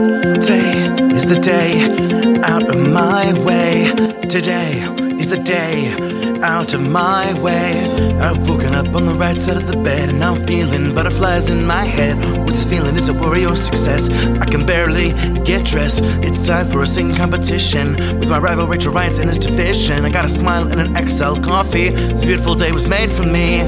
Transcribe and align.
Today 0.00 0.88
is 1.14 1.26
the 1.26 1.38
day 1.38 2.40
out 2.42 2.66
of 2.70 2.90
my 2.90 3.34
way. 3.44 3.92
Today 4.30 4.78
is 5.20 5.28
the 5.28 5.36
day 5.36 5.94
out 6.42 6.72
of 6.72 6.80
my 6.80 7.38
way. 7.42 7.78
I've 8.18 8.48
woken 8.48 8.72
up 8.72 8.94
on 8.94 9.04
the 9.04 9.12
right 9.12 9.38
side 9.38 9.58
of 9.58 9.66
the 9.66 9.76
bed 9.76 10.08
and 10.08 10.24
I'm 10.24 10.46
feeling 10.46 10.94
butterflies 10.94 11.50
in 11.50 11.66
my 11.66 11.84
head. 11.84 12.16
What's 12.46 12.64
this 12.64 12.70
feeling? 12.70 12.96
Is 12.96 13.08
a 13.08 13.12
worry 13.12 13.44
or 13.44 13.56
success? 13.56 14.08
I 14.08 14.46
can 14.46 14.64
barely 14.64 15.10
get 15.42 15.66
dressed. 15.66 16.00
It's 16.24 16.46
time 16.46 16.70
for 16.70 16.82
a 16.82 16.86
singing 16.86 17.14
competition 17.14 17.92
with 18.18 18.30
my 18.30 18.38
rival 18.38 18.66
Rachel 18.66 18.94
Ryans 18.94 19.18
in 19.18 19.28
his 19.28 19.38
division. 19.38 20.06
I 20.06 20.08
got 20.08 20.24
a 20.24 20.30
smile 20.30 20.66
and 20.68 20.80
an 20.80 21.10
XL 21.10 21.42
coffee. 21.42 21.90
This 21.90 22.24
beautiful 22.24 22.54
day 22.54 22.72
was 22.72 22.86
made 22.86 23.10
for 23.10 23.24
me. 23.24 23.60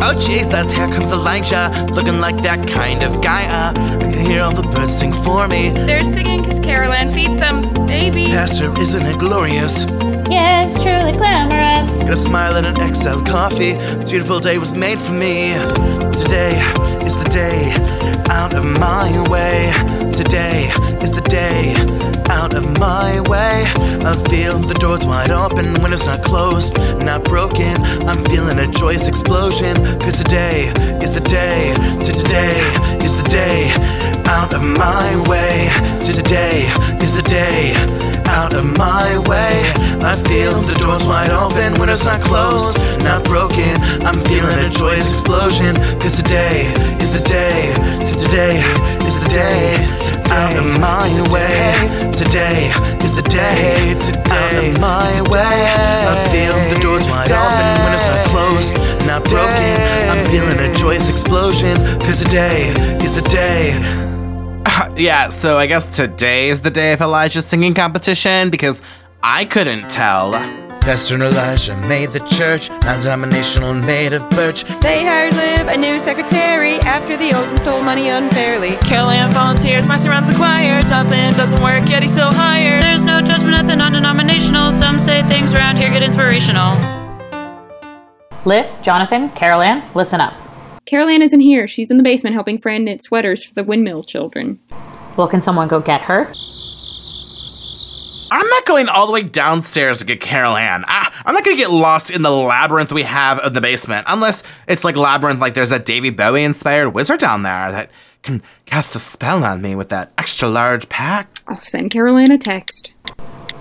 Oh 0.00 0.14
jeez, 0.14 0.50
that's 0.50 0.72
here 0.72 0.88
comes 0.88 1.12
Elijah, 1.12 1.70
looking 1.92 2.18
like 2.18 2.42
that 2.42 2.68
kind 2.68 3.04
of 3.04 3.22
guy. 3.22 3.44
Uh, 3.46 4.07
hear 4.20 4.42
all 4.42 4.52
the 4.52 4.62
birds 4.62 4.98
sing 4.98 5.12
for 5.24 5.48
me. 5.48 5.70
They're 5.70 6.04
singing 6.04 6.42
because 6.42 6.60
Carol 6.60 6.92
Ann 6.92 7.12
feeds 7.12 7.38
them, 7.38 7.72
baby. 7.86 8.26
Pastor, 8.26 8.76
isn't 8.78 9.06
it 9.06 9.18
glorious? 9.18 9.84
Yes, 10.30 10.82
truly 10.82 11.12
glamorous. 11.12 12.02
Got 12.04 12.12
a 12.12 12.16
smile 12.16 12.56
and 12.56 12.66
an 12.66 12.94
XL 12.94 13.22
coffee. 13.22 13.74
This 13.98 14.10
beautiful 14.10 14.40
day 14.40 14.58
was 14.58 14.74
made 14.74 14.98
for 14.98 15.12
me. 15.12 15.54
Today 16.22 16.54
is 17.06 17.16
the 17.16 17.28
day 17.30 17.72
out 18.30 18.54
of 18.54 18.64
my 18.64 19.08
way. 19.30 19.72
Today 20.12 20.70
is 21.00 21.12
the 21.12 21.22
day 21.22 21.74
out 22.28 22.54
of 22.54 22.64
my 22.78 23.20
way. 23.28 23.64
I 24.04 24.12
feel 24.28 24.58
the 24.58 24.74
doors 24.74 25.06
wide 25.06 25.30
open, 25.30 25.72
windows 25.82 26.04
not 26.04 26.22
closed, 26.22 26.76
not 27.04 27.24
broken. 27.24 27.74
I'm 28.06 28.22
feeling 28.26 28.58
a 28.58 28.66
joyous 28.70 29.08
explosion. 29.08 29.76
Cause 29.98 30.18
today 30.22 30.72
is 31.02 31.12
the 31.12 31.20
my 34.78 35.10
way. 35.28 35.66
Today 35.98 36.70
is 37.02 37.12
the 37.12 37.22
day 37.22 37.74
out 38.30 38.54
of 38.54 38.64
my 38.78 39.18
way. 39.26 39.58
I 40.06 40.14
feel 40.30 40.54
the 40.62 40.74
doors 40.78 41.04
wide 41.04 41.34
open, 41.34 41.74
windows 41.80 42.04
not 42.04 42.20
closed, 42.22 42.78
not 43.02 43.24
broken. 43.24 43.74
I'm 44.06 44.14
feeling 44.30 44.58
a 44.62 44.70
joyous 44.70 45.10
explosion. 45.10 45.74
Cause 45.98 46.16
today 46.22 46.70
is 47.02 47.10
the 47.10 47.24
day, 47.26 47.74
today 48.06 48.62
is 49.02 49.18
the 49.18 49.28
day, 49.34 49.74
out 50.30 50.54
of 50.54 50.66
my 50.78 51.10
way. 51.34 51.74
Today 52.14 52.70
is 53.02 53.14
the 53.18 53.26
day, 53.26 53.98
out 54.30 54.54
of 54.62 54.80
my 54.80 55.10
way. 55.34 55.58
I 56.06 56.14
feel 56.30 56.54
the 56.70 56.78
doors 56.80 57.04
wide 57.10 57.34
open, 57.34 57.66
windows 57.82 58.06
not 58.06 58.22
closed, 58.30 58.72
not 59.10 59.24
broken. 59.26 59.74
I'm 60.06 60.22
feeling 60.30 60.58
a 60.62 60.70
joyous 60.78 61.08
explosion. 61.08 61.76
Cause 62.06 62.22
today 62.22 62.70
is 63.02 63.14
the 63.18 63.26
day. 63.28 64.07
Yeah, 64.98 65.28
so 65.28 65.56
I 65.56 65.66
guess 65.66 65.94
today 65.94 66.48
is 66.48 66.62
the 66.62 66.72
day 66.72 66.92
of 66.92 67.00
Elijah's 67.00 67.46
singing 67.46 67.72
competition 67.72 68.50
because 68.50 68.82
I 69.22 69.44
couldn't 69.44 69.88
tell. 69.88 70.32
Pastor 70.80 71.14
Elijah 71.22 71.76
made 71.82 72.08
the 72.08 72.18
church 72.18 72.68
non-denominational 72.68 73.70
and 73.70 73.86
made 73.86 74.12
of 74.12 74.28
birch. 74.30 74.64
They 74.80 75.04
hired 75.04 75.34
Liv, 75.34 75.68
a 75.68 75.76
new 75.76 76.00
secretary, 76.00 76.80
after 76.80 77.16
the 77.16 77.32
old 77.32 77.46
one 77.46 77.58
stole 77.58 77.80
money 77.80 78.08
unfairly. 78.08 78.72
Carol 78.88 79.10
Ann 79.10 79.32
volunteers, 79.32 79.86
my 79.86 79.96
surrounds 79.96 80.28
the 80.30 80.34
choir. 80.34 80.82
Jonathan 80.82 81.32
doesn't 81.34 81.62
work, 81.62 81.88
yet 81.88 82.02
he's 82.02 82.10
still 82.10 82.32
hired. 82.32 82.82
There's 82.82 83.04
no 83.04 83.20
judgment 83.20 83.54
at 83.54 83.68
the 83.68 83.76
non 83.76 83.92
denominational. 83.92 84.72
Some 84.72 84.98
say 84.98 85.22
things 85.28 85.54
around 85.54 85.76
here 85.76 85.90
get 85.90 86.02
inspirational. 86.02 86.74
Liv, 88.44 88.68
Jonathan, 88.82 89.28
Carol 89.30 89.60
Ann, 89.60 89.88
listen 89.94 90.20
up. 90.20 90.34
Carol 90.86 91.10
Ann 91.10 91.20
isn't 91.20 91.40
here. 91.40 91.68
She's 91.68 91.90
in 91.90 91.98
the 91.98 92.02
basement 92.02 92.32
helping 92.32 92.56
Fran 92.56 92.84
knit 92.84 93.02
sweaters 93.02 93.44
for 93.44 93.52
the 93.52 93.62
windmill 93.62 94.02
children. 94.02 94.58
Well, 95.18 95.26
can 95.26 95.42
someone 95.42 95.66
go 95.66 95.80
get 95.80 96.02
her? 96.02 96.32
I'm 98.30 98.46
not 98.46 98.64
going 98.66 98.88
all 98.88 99.08
the 99.08 99.12
way 99.12 99.24
downstairs 99.24 99.98
to 99.98 100.04
get 100.04 100.20
Carol 100.20 100.56
Ann. 100.56 100.84
I, 100.86 101.12
I'm 101.26 101.34
not 101.34 101.44
going 101.44 101.56
to 101.56 101.60
get 101.60 101.72
lost 101.72 102.10
in 102.10 102.22
the 102.22 102.30
labyrinth 102.30 102.92
we 102.92 103.02
have 103.02 103.40
in 103.44 103.52
the 103.52 103.60
basement, 103.60 104.06
unless 104.08 104.44
it's 104.68 104.84
like 104.84 104.94
labyrinth, 104.94 105.40
like 105.40 105.54
there's 105.54 105.72
a 105.72 105.80
David 105.80 106.16
Bowie 106.16 106.44
inspired 106.44 106.90
wizard 106.90 107.18
down 107.18 107.42
there 107.42 107.72
that 107.72 107.90
can 108.22 108.42
cast 108.66 108.94
a 108.94 109.00
spell 109.00 109.42
on 109.42 109.60
me 109.60 109.74
with 109.74 109.88
that 109.88 110.12
extra 110.16 110.48
large 110.48 110.88
pack. 110.88 111.28
I'll 111.48 111.56
send 111.56 111.90
Carol 111.90 112.16
Ann 112.16 112.30
a 112.30 112.38
text. 112.38 112.92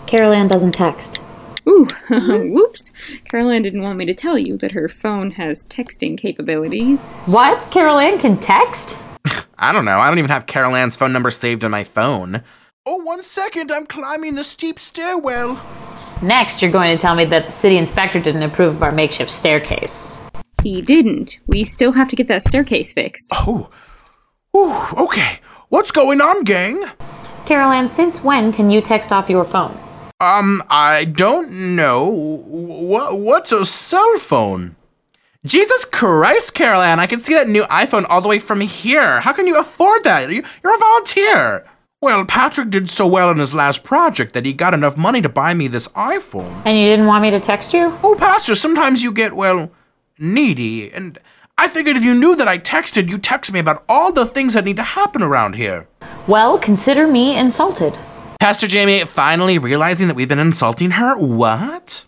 Carol 0.05 0.33
Ann 0.33 0.47
doesn't 0.47 0.73
text. 0.73 1.19
Ooh, 1.67 1.87
whoops. 2.09 2.91
Carol 3.31 3.49
Ann 3.49 3.63
didn't 3.63 3.81
want 3.81 3.97
me 3.97 4.05
to 4.05 4.13
tell 4.13 4.37
you 4.37 4.57
that 4.59 4.73
her 4.73 4.87
phone 4.87 5.31
has 5.31 5.65
texting 5.65 6.19
capabilities. 6.19 7.23
What? 7.25 7.71
Carol 7.71 7.97
Ann 7.97 8.19
can 8.19 8.37
text? 8.37 8.99
I 9.59 9.73
don't 9.73 9.85
know. 9.85 9.99
I 9.99 10.09
don't 10.09 10.19
even 10.19 10.29
have 10.29 10.45
Carol 10.45 10.75
Ann's 10.75 10.95
phone 10.95 11.13
number 11.13 11.31
saved 11.31 11.63
in 11.63 11.71
my 11.71 11.83
phone. 11.83 12.43
Oh, 12.85 13.03
one 13.03 13.21
second, 13.21 13.71
I'm 13.71 13.85
climbing 13.85 14.35
the 14.35 14.43
steep 14.43 14.79
stairwell. 14.79 15.61
Next, 16.21 16.61
you're 16.61 16.71
going 16.71 16.95
to 16.95 17.01
tell 17.01 17.15
me 17.15 17.25
that 17.25 17.47
the 17.47 17.51
city 17.51 17.77
inspector 17.77 18.19
didn't 18.19 18.43
approve 18.43 18.75
of 18.75 18.83
our 18.83 18.91
makeshift 18.91 19.31
staircase. 19.31 20.15
He 20.63 20.81
didn't. 20.81 21.39
We 21.47 21.63
still 21.63 21.91
have 21.91 22.07
to 22.09 22.15
get 22.15 22.27
that 22.29 22.43
staircase 22.43 22.93
fixed. 22.93 23.29
Oh, 23.33 23.69
Ooh, 24.55 25.03
okay. 25.03 25.39
What's 25.69 25.91
going 25.91 26.21
on, 26.21 26.43
gang? 26.43 26.83
Carol 27.45 27.71
Ann, 27.71 27.87
since 27.87 28.23
when 28.23 28.51
can 28.51 28.69
you 28.69 28.81
text 28.81 29.11
off 29.11 29.29
your 29.29 29.45
phone? 29.45 29.77
Um, 30.19 30.63
I 30.69 31.05
don't 31.05 31.75
know. 31.75 32.07
What 32.09 33.19
what's 33.19 33.51
a 33.51 33.65
cell 33.65 34.17
phone? 34.17 34.76
Jesus 35.45 35.85
Christ, 35.85 36.53
Carol 36.53 36.81
Ann, 36.81 36.99
I 36.99 37.05
can 37.05 37.19
see 37.19 37.33
that 37.33 37.47
new 37.47 37.63
iPhone 37.63 38.05
all 38.09 38.21
the 38.21 38.27
way 38.27 38.39
from 38.39 38.61
here. 38.61 39.21
How 39.21 39.33
can 39.33 39.47
you 39.47 39.57
afford 39.59 40.03
that? 40.03 40.29
You- 40.29 40.43
You're 40.63 40.75
a 40.75 40.79
volunteer. 40.79 41.65
Well, 42.01 42.25
Patrick 42.25 42.69
did 42.69 42.89
so 42.91 43.07
well 43.07 43.29
in 43.31 43.37
his 43.39 43.55
last 43.55 43.83
project 43.83 44.33
that 44.33 44.45
he 44.45 44.53
got 44.53 44.73
enough 44.73 44.97
money 44.97 45.21
to 45.21 45.29
buy 45.29 45.53
me 45.53 45.67
this 45.67 45.87
iPhone. 45.89 46.61
And 46.65 46.77
you 46.77 46.85
didn't 46.85 47.07
want 47.07 47.21
me 47.23 47.31
to 47.31 47.39
text 47.39 47.73
you? 47.73 47.97
Oh, 48.03 48.15
Pastor, 48.15 48.53
sometimes 48.55 49.03
you 49.03 49.11
get, 49.11 49.33
well, 49.33 49.71
needy. 50.19 50.91
And 50.91 51.17
I 51.57 51.67
figured 51.67 51.97
if 51.97 52.03
you 52.03 52.13
knew 52.13 52.35
that 52.35 52.47
I 52.47 52.59
texted, 52.59 53.09
you'd 53.09 53.23
text 53.23 53.51
me 53.51 53.59
about 53.59 53.83
all 53.89 54.11
the 54.11 54.25
things 54.27 54.53
that 54.53 54.65
need 54.65 54.75
to 54.75 54.83
happen 54.83 55.23
around 55.23 55.55
here. 55.55 55.87
Well, 56.27 56.59
consider 56.59 57.07
me 57.07 57.35
insulted. 57.35 57.97
Pastor 58.39 58.67
Jamie 58.67 59.03
finally 59.05 59.57
realizing 59.57 60.07
that 60.07 60.15
we've 60.15 60.29
been 60.29 60.37
insulting 60.39 60.91
her? 60.91 61.17
What? 61.17 62.05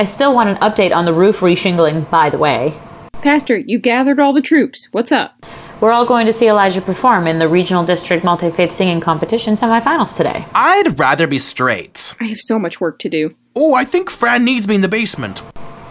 I 0.00 0.04
still 0.04 0.32
want 0.32 0.48
an 0.48 0.56
update 0.56 0.94
on 0.94 1.06
the 1.06 1.12
roof 1.12 1.40
reshingling, 1.40 2.08
by 2.08 2.30
the 2.30 2.38
way. 2.38 2.72
Pastor, 3.14 3.56
you 3.56 3.80
gathered 3.80 4.20
all 4.20 4.32
the 4.32 4.40
troops. 4.40 4.86
What's 4.92 5.10
up? 5.10 5.44
We're 5.80 5.90
all 5.90 6.06
going 6.06 6.26
to 6.26 6.32
see 6.32 6.48
Elijah 6.48 6.80
perform 6.80 7.26
in 7.26 7.40
the 7.40 7.48
Regional 7.48 7.84
District 7.84 8.22
Multi 8.22 8.50
Faith 8.50 8.70
Singing 8.70 9.00
Competition 9.00 9.54
semifinals 9.54 10.16
today. 10.16 10.46
I'd 10.54 10.96
rather 11.00 11.26
be 11.26 11.40
straight. 11.40 12.14
I 12.20 12.26
have 12.26 12.38
so 12.38 12.60
much 12.60 12.80
work 12.80 13.00
to 13.00 13.08
do. 13.08 13.34
Oh, 13.56 13.74
I 13.74 13.84
think 13.84 14.08
Fran 14.08 14.44
needs 14.44 14.68
me 14.68 14.76
in 14.76 14.82
the 14.82 14.88
basement. 14.88 15.42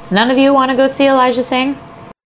None 0.09 0.31
of 0.31 0.37
you 0.37 0.53
want 0.53 0.71
to 0.71 0.77
go 0.77 0.87
see 0.87 1.07
Elijah 1.07 1.43
sing? 1.43 1.77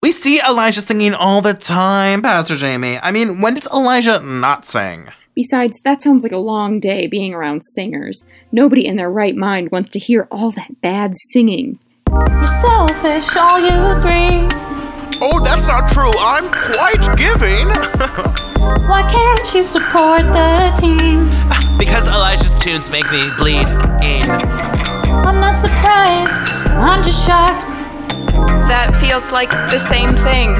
We 0.04 0.12
see 0.12 0.40
Elijah 0.40 0.82
singing 0.82 1.14
all 1.14 1.40
the 1.40 1.54
time, 1.54 2.22
Pastor 2.22 2.54
Jamie. 2.54 2.98
I 3.02 3.10
mean, 3.10 3.40
when 3.40 3.54
does 3.54 3.66
Elijah 3.74 4.20
not 4.20 4.64
sing? 4.64 5.08
Besides, 5.34 5.80
that 5.84 6.02
sounds 6.02 6.22
like 6.22 6.32
a 6.32 6.36
long 6.36 6.78
day 6.78 7.06
being 7.06 7.32
around 7.32 7.64
singers. 7.64 8.24
Nobody 8.50 8.86
in 8.86 8.96
their 8.96 9.10
right 9.10 9.34
mind 9.34 9.70
wants 9.70 9.90
to 9.90 9.98
hear 9.98 10.28
all 10.30 10.50
that 10.52 10.80
bad 10.82 11.16
singing. 11.16 11.78
You're 12.10 12.46
selfish, 12.46 13.34
all 13.36 13.58
you 13.58 14.00
three. 14.02 14.46
Oh, 15.24 15.40
that's 15.42 15.68
not 15.68 15.88
true. 15.88 16.10
I'm 16.18 16.50
quite 16.50 17.16
giving. 17.16 17.68
Why 18.88 19.02
can't 19.08 19.54
you 19.54 19.64
support 19.64 20.22
the 20.32 20.72
team? 20.78 21.30
Because 21.78 22.06
Elijah's 22.08 22.52
tunes 22.58 22.90
make 22.90 23.10
me 23.10 23.22
bleed 23.38 23.68
in. 24.04 24.28
I'm 24.28 25.40
not 25.40 25.56
surprised, 25.56 26.52
I'm 26.76 27.02
just 27.02 27.26
shocked. 27.26 27.68
That 28.68 28.94
feels 29.00 29.32
like 29.32 29.50
the 29.50 29.78
same 29.78 30.14
thing. 30.14 30.54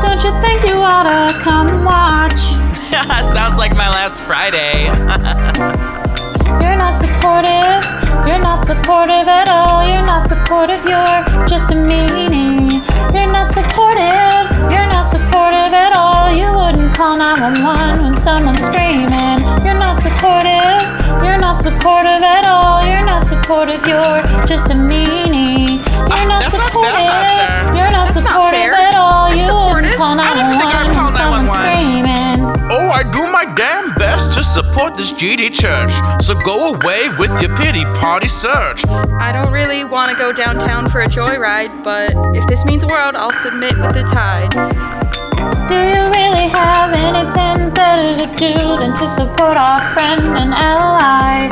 Don't 0.00 0.22
you 0.22 0.30
think 0.40 0.64
you 0.64 0.76
ought 0.76 1.04
to 1.04 1.38
come 1.42 1.84
watch? 1.84 2.65
Sounds 2.92 3.56
like 3.56 3.74
my 3.76 3.88
last 3.88 4.22
Friday. 4.24 4.84
You're 6.62 6.76
not 6.76 6.98
supportive, 6.98 7.82
you're 8.26 8.38
not 8.38 8.64
supportive 8.64 9.26
at 9.28 9.48
all. 9.48 9.84
You're 9.86 10.04
not 10.06 10.28
supportive, 10.28 10.84
you're 10.84 11.46
just 11.48 11.70
a 11.72 11.74
meanie. 11.74 12.70
You're 13.14 13.30
not 13.30 13.50
supportive, 13.50 14.46
you're 14.70 14.86
not 14.88 15.08
supportive 15.10 15.72
at 15.74 15.96
all. 15.96 16.30
You 16.30 16.48
wouldn't 16.54 16.94
call 16.94 17.16
911 17.16 18.02
when 18.04 18.14
someone's 18.14 18.62
screaming. 18.62 19.40
You're 19.66 19.78
not 19.78 20.00
supportive, 20.00 20.80
you're 21.24 21.38
not 21.38 21.60
supportive 21.60 22.22
at 22.22 22.46
all. 22.46 22.86
You're 22.86 23.04
not 23.04 23.26
supportive, 23.26 23.86
you're 23.86 24.22
just 24.46 24.70
a 24.70 24.74
meanie. 24.74 25.82
You're 26.14 26.28
not 26.28 26.42
that's 26.42 26.54
supportive, 26.54 26.94
Pastor. 26.94 27.76
you're 27.76 27.90
not 27.90 28.12
That's 28.14 28.20
supportive 28.22 28.70
fair. 28.70 28.74
at 28.74 28.94
all. 28.94 29.26
I'm 29.26 29.36
You 29.38 29.42
supportive. 29.44 29.74
wouldn't 29.74 29.96
call 29.96 30.14
I 30.20 30.34
don't 30.34 30.48
think 30.48 30.62
I'd 30.64 30.86
911 30.86 30.96
when 30.96 31.08
someone's 31.12 31.52
screaming. 31.52 32.15
I 32.96 33.02
do 33.02 33.30
my 33.30 33.44
damn 33.54 33.92
best 33.96 34.32
to 34.32 34.42
support 34.42 34.96
this 34.96 35.12
GD 35.12 35.52
church. 35.52 35.92
So 36.24 36.34
go 36.34 36.72
away 36.72 37.10
with 37.18 37.30
your 37.42 37.54
pity 37.54 37.84
party 38.00 38.26
search. 38.26 38.86
I 38.88 39.32
don't 39.32 39.52
really 39.52 39.84
want 39.84 40.10
to 40.12 40.16
go 40.16 40.32
downtown 40.32 40.88
for 40.88 41.02
a 41.02 41.06
joyride, 41.06 41.84
but 41.84 42.14
if 42.34 42.46
this 42.46 42.64
means 42.64 42.80
the 42.80 42.88
world, 42.88 43.14
I'll 43.14 43.38
submit 43.42 43.76
with 43.76 43.92
the 43.92 44.04
tides. 44.04 44.56
Do 45.68 45.74
you 45.74 46.08
really 46.08 46.48
have 46.48 46.94
anything 46.94 47.68
better 47.74 48.16
to 48.24 48.34
do 48.36 48.54
than 48.78 48.96
to 48.96 49.08
support 49.10 49.58
our 49.58 49.92
friend 49.92 50.22
and 50.38 50.54
ally? 50.54 51.50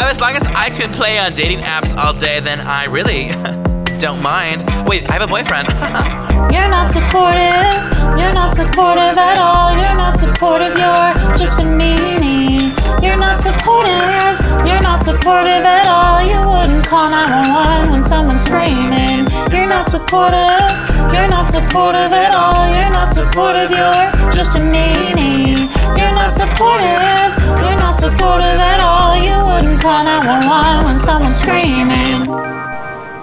Oh, 0.00 0.08
as 0.08 0.18
long 0.18 0.34
as 0.34 0.44
I 0.44 0.70
can 0.70 0.94
play 0.94 1.18
on 1.18 1.34
dating 1.34 1.58
apps 1.58 1.94
all 1.94 2.14
day, 2.14 2.40
then 2.40 2.58
I 2.60 2.84
really 2.84 3.26
don't 3.98 4.22
mind. 4.22 4.64
Wait, 4.88 5.06
I 5.10 5.12
have 5.12 5.22
a 5.22 5.26
boyfriend. 5.26 5.68
You're 6.54 6.68
not 6.68 6.90
supportive. 6.90 7.74
You're 8.18 8.32
not 8.32 8.54
supportive 8.56 9.18
at 9.18 9.36
all. 9.36 9.55
Supportive 15.26 15.66
at 15.66 15.88
all. 15.88 16.22
You 16.22 16.38
wouldn't 16.38 16.86
call 16.86 17.10
911 17.10 17.90
when 17.90 18.04
someone's 18.04 18.44
screaming. 18.44 19.26
You're 19.50 19.66
not 19.66 19.90
supportive. 19.90 20.70
You're 21.10 21.26
not 21.26 21.50
supportive 21.50 22.14
at 22.14 22.32
all. 22.32 22.70
You're 22.70 22.94
not 22.94 23.10
supportive. 23.12 23.74
You're 23.74 24.30
just 24.30 24.54
a 24.54 24.62
meanie. 24.62 25.58
You're 25.98 26.14
not 26.14 26.30
supportive. 26.30 27.30
You're 27.58 27.74
not 27.74 27.98
supportive 27.98 28.60
at 28.70 28.78
all. 28.86 29.18
You 29.18 29.34
wouldn't 29.44 29.82
call 29.82 30.04
911 30.04 30.84
when 30.84 30.96
someone's 30.96 31.34
screaming. 31.34 32.30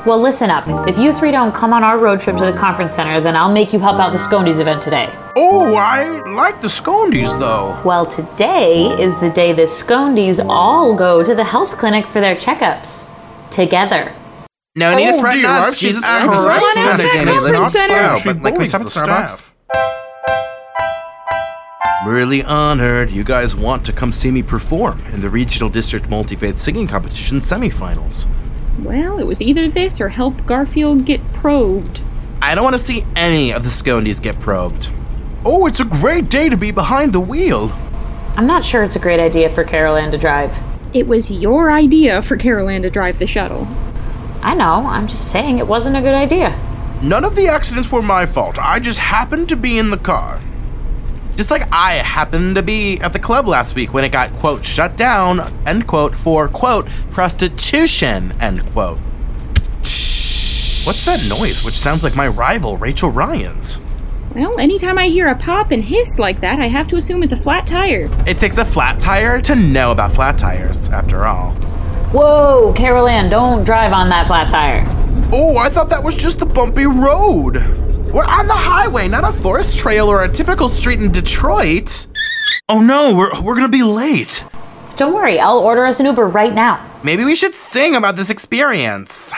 Well, 0.05 0.19
listen 0.19 0.49
up. 0.49 0.67
If 0.89 0.99
you 0.99 1.13
three 1.13 1.31
don't 1.31 1.55
come 1.55 1.71
on 1.71 1.85
our 1.85 1.97
road 1.97 2.19
trip 2.19 2.35
to 2.35 2.43
the 2.51 2.57
conference 2.57 2.93
center, 2.93 3.21
then 3.21 3.37
I'll 3.37 3.53
make 3.53 3.71
you 3.71 3.79
help 3.79 3.97
out 3.97 4.11
the 4.11 4.17
Scondies 4.17 4.59
event 4.59 4.81
today. 4.81 5.07
Oh, 5.35 5.73
I 5.75 6.21
like 6.31 6.61
the 6.61 6.67
Scondies 6.67 7.37
though. 7.39 7.79
Well, 7.83 8.05
today 8.05 8.85
is 9.01 9.19
the 9.19 9.31
day 9.31 9.51
the 9.51 9.63
Scondies 9.63 10.43
all 10.47 10.95
go 10.95 11.23
to 11.23 11.33
the 11.33 11.43
health 11.43 11.77
clinic 11.77 12.05
for 12.05 12.21
their 12.21 12.35
checkups. 12.35 13.09
Together. 13.49 14.11
No 14.75 14.95
need 14.95 15.07
to 15.07 15.13
Oh, 15.15 15.19
threaten 15.19 15.41
dear, 15.41 15.49
us. 15.49 15.61
I've 15.69 15.75
seen 15.75 15.89
Jesus 15.89 16.03
actors 16.03 16.43
Christ. 16.45 16.77
on 16.77 16.85
out 16.87 16.91
to 16.97 17.01
that 17.03 17.11
Jamie, 17.13 17.25
conference 17.31 17.53
not 17.53 17.71
center. 17.71 18.15
so, 18.17 18.33
but 18.33 18.41
like 18.43 18.57
we 18.57 18.65
stop 18.65 18.81
at 18.81 18.87
Starbucks. 18.87 19.49
Really 22.05 22.43
honored 22.43 23.09
you 23.11 23.23
guys 23.23 23.55
want 23.55 23.85
to 23.85 23.93
come 23.93 24.11
see 24.11 24.29
me 24.29 24.43
perform 24.43 24.99
in 25.13 25.21
the 25.21 25.29
Regional 25.29 25.69
District 25.69 26.09
Multi 26.09 26.35
Faith 26.35 26.59
Singing 26.59 26.85
Competition 26.85 27.37
semifinals. 27.39 28.27
Well, 28.79 29.19
it 29.19 29.25
was 29.25 29.41
either 29.41 29.67
this 29.69 30.01
or 30.01 30.09
help 30.09 30.45
Garfield 30.45 31.05
get 31.05 31.21
probed. 31.33 32.01
I 32.41 32.55
don't 32.55 32.63
want 32.63 32.75
to 32.75 32.81
see 32.81 33.05
any 33.15 33.51
of 33.53 33.63
the 33.63 33.69
Scondies 33.69 34.21
get 34.21 34.39
probed. 34.39 34.91
Oh, 35.45 35.65
it's 35.65 35.81
a 35.81 35.85
great 35.85 36.29
day 36.29 36.47
to 36.47 36.55
be 36.55 36.71
behind 36.71 37.11
the 37.11 37.19
wheel. 37.19 37.69
I'm 38.37 38.47
not 38.47 38.63
sure 38.63 38.81
it's 38.81 38.95
a 38.95 38.99
great 38.99 39.19
idea 39.19 39.49
for 39.49 39.65
Carol 39.65 39.97
Ann 39.97 40.11
to 40.11 40.17
drive. 40.17 40.57
It 40.93 41.05
was 41.05 41.29
your 41.29 41.69
idea 41.69 42.21
for 42.21 42.37
Carol 42.37 42.69
Ann 42.69 42.83
to 42.83 42.89
drive 42.89 43.19
the 43.19 43.27
shuttle. 43.27 43.67
I 44.41 44.55
know, 44.55 44.85
I'm 44.87 45.05
just 45.05 45.31
saying 45.31 45.59
it 45.59 45.67
wasn't 45.67 45.97
a 45.97 46.01
good 46.01 46.15
idea. 46.15 46.57
None 47.01 47.25
of 47.25 47.35
the 47.35 47.47
accidents 47.47 47.91
were 47.91 48.01
my 48.01 48.25
fault. 48.25 48.57
I 48.57 48.79
just 48.79 48.99
happened 48.99 49.49
to 49.49 49.57
be 49.57 49.77
in 49.77 49.89
the 49.89 49.97
car. 49.97 50.39
Just 51.35 51.51
like 51.51 51.67
I 51.73 51.95
happened 51.95 52.55
to 52.55 52.63
be 52.63 52.97
at 53.01 53.11
the 53.11 53.19
club 53.19 53.45
last 53.45 53.75
week 53.75 53.93
when 53.93 54.05
it 54.05 54.13
got, 54.13 54.31
quote, 54.33 54.63
shut 54.63 54.95
down, 54.95 55.41
end 55.67 55.87
quote, 55.87 56.15
for, 56.15 56.47
quote, 56.47 56.87
prostitution, 57.11 58.31
end 58.39 58.65
quote. 58.71 58.99
What's 60.85 61.03
that 61.05 61.25
noise, 61.27 61.65
which 61.65 61.77
sounds 61.77 62.01
like 62.01 62.15
my 62.15 62.29
rival, 62.29 62.77
Rachel 62.77 63.09
Ryans? 63.09 63.81
Well, 64.35 64.59
anytime 64.59 64.97
I 64.97 65.07
hear 65.07 65.27
a 65.27 65.35
pop 65.35 65.71
and 65.71 65.83
hiss 65.83 66.17
like 66.17 66.41
that, 66.41 66.59
I 66.59 66.67
have 66.67 66.87
to 66.89 66.97
assume 66.97 67.21
it's 67.21 67.33
a 67.33 67.37
flat 67.37 67.67
tire. 67.67 68.09
It 68.25 68.39
takes 68.39 68.57
a 68.57 68.65
flat 68.65 68.99
tire 68.99 69.39
to 69.41 69.55
know 69.55 69.91
about 69.91 70.13
flat 70.13 70.37
tires, 70.37 70.89
after 70.89 71.25
all. 71.25 71.51
Whoa, 72.11 72.73
Carol 72.75 73.07
Ann, 73.07 73.29
don't 73.29 73.63
drive 73.63 73.93
on 73.93 74.09
that 74.09 74.27
flat 74.27 74.49
tire. 74.49 74.83
Oh, 75.31 75.57
I 75.57 75.69
thought 75.69 75.89
that 75.89 76.03
was 76.03 76.15
just 76.15 76.39
the 76.39 76.45
bumpy 76.45 76.85
road. 76.85 77.55
We're 78.11 78.25
on 78.25 78.47
the 78.47 78.53
highway, 78.53 79.07
not 79.07 79.23
a 79.23 79.31
forest 79.31 79.79
trail 79.79 80.07
or 80.07 80.23
a 80.23 80.29
typical 80.29 80.67
street 80.67 81.01
in 81.01 81.11
Detroit. 81.11 82.07
Oh 82.69 82.79
no, 82.79 83.15
we're, 83.15 83.41
we're 83.41 83.55
gonna 83.55 83.69
be 83.69 83.83
late. 83.83 84.43
Don't 84.97 85.13
worry, 85.13 85.39
I'll 85.39 85.59
order 85.59 85.85
us 85.85 85.99
an 85.99 86.05
Uber 86.05 86.27
right 86.27 86.53
now. 86.53 86.83
Maybe 87.03 87.25
we 87.25 87.35
should 87.35 87.53
sing 87.55 87.95
about 87.95 88.15
this 88.15 88.29
experience. 88.29 89.33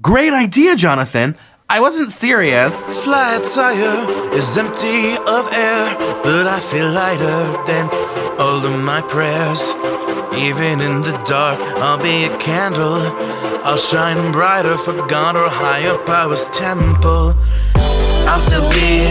Great 0.00 0.32
idea, 0.32 0.76
Jonathan. 0.76 1.36
I 1.68 1.80
wasn't 1.80 2.12
serious. 2.12 2.88
Flat 3.02 3.42
tire 3.42 4.32
is 4.32 4.56
empty 4.56 5.16
of 5.18 5.52
air, 5.52 5.96
but 6.22 6.46
I 6.46 6.60
feel 6.60 6.88
lighter 6.92 7.42
than 7.66 7.90
all 8.38 8.64
of 8.64 8.78
my 8.84 9.02
prayers. 9.02 9.74
Even 10.38 10.80
in 10.80 11.00
the 11.02 11.20
dark, 11.26 11.58
I'll 11.82 11.98
be 11.98 12.26
a 12.26 12.36
candle. 12.38 13.02
I'll 13.66 13.76
shine 13.76 14.30
brighter 14.30 14.76
for 14.78 14.94
God 15.08 15.34
or 15.34 15.50
higher 15.50 15.98
powers 16.06 16.46
temple. 16.48 17.34
I'll 18.30 18.38
still 18.38 18.70
be 18.70 19.02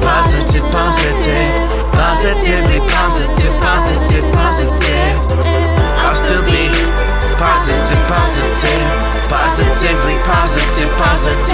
positive, 0.00 0.64
positive, 0.72 1.52
positively 1.92 2.80
positive, 2.88 3.52
positive, 3.60 4.24
positive. 4.32 5.16
I'll 6.00 6.14
still 6.14 6.44
be 6.48 6.69
positive, 7.40 8.04
positive, 8.06 9.28
positively 9.30 10.14
positive, 10.20 10.92
positive. 10.92 11.50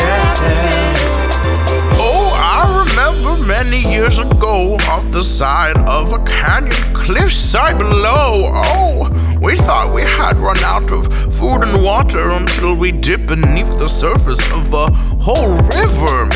Oh, 1.98 2.32
I 2.34 2.84
remember 2.88 3.40
many 3.46 3.82
years 3.82 4.18
ago 4.18 4.74
off 4.88 5.08
the 5.12 5.22
side 5.22 5.78
of 5.86 6.12
a 6.12 6.18
canyon 6.24 6.72
cliffside 6.92 7.78
below. 7.78 8.50
Oh, 8.52 9.38
we 9.40 9.54
thought 9.54 9.94
we 9.94 10.02
had 10.02 10.38
run 10.38 10.58
out 10.64 10.90
of 10.90 11.06
food 11.32 11.62
and 11.62 11.84
water 11.84 12.30
until 12.30 12.74
we 12.74 12.90
dipped 12.90 13.26
beneath 13.26 13.78
the 13.78 13.86
surface 13.86 14.44
of 14.50 14.74
a 14.74 14.90
whole 15.22 15.54
river. 15.78 16.28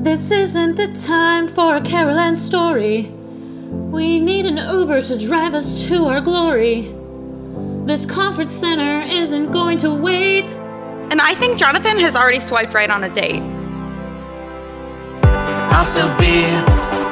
This 0.00 0.30
isn't 0.30 0.76
the 0.76 0.92
time 0.94 1.48
for 1.48 1.74
a 1.74 1.80
Carol 1.80 2.16
Ann 2.16 2.36
story. 2.36 3.10
We 3.96 4.20
need 4.20 4.46
an 4.46 4.58
Uber 4.58 5.02
to 5.02 5.18
drive 5.18 5.54
us 5.54 5.88
to 5.88 6.04
our 6.06 6.20
glory. 6.20 6.95
This 7.86 8.04
conference 8.04 8.50
center 8.50 9.02
isn't 9.02 9.52
going 9.52 9.78
to 9.78 9.94
wait. 9.94 10.50
And 11.12 11.20
I 11.20 11.36
think 11.36 11.56
Jonathan 11.56 12.00
has 12.00 12.16
already 12.16 12.40
swiped 12.40 12.74
right 12.74 12.90
on 12.90 13.04
a 13.04 13.08
date. 13.08 13.40
I'll 15.70 15.86
still 15.86 16.10
be 16.18 16.42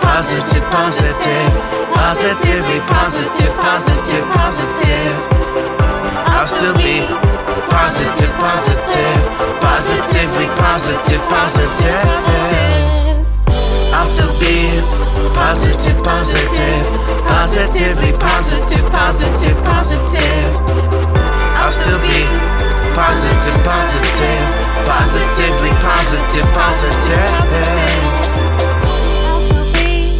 positive, 0.02 0.64
positive, 0.74 1.50
positively 1.94 2.80
positive, 2.90 3.54
positive, 3.62 4.26
positive. 4.34 5.18
I'll 6.34 6.48
still 6.48 6.74
be 6.74 7.06
positive, 7.70 8.34
positive, 8.42 9.20
positively 9.62 10.46
positive, 10.58 11.20
positive. 11.30 11.53
Positive, 26.34 26.52
positive. 26.52 27.30
I'll 28.98 29.38
still 29.38 29.70
be 29.72 30.10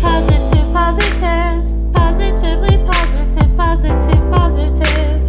positive, 0.00 0.72
positive, 0.72 1.92
positively 1.92 2.78
positive, 2.86 3.56
positive, 3.56 4.30
positive. 4.30 5.20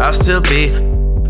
I'll 0.00 0.12
still 0.12 0.40
be 0.40 0.70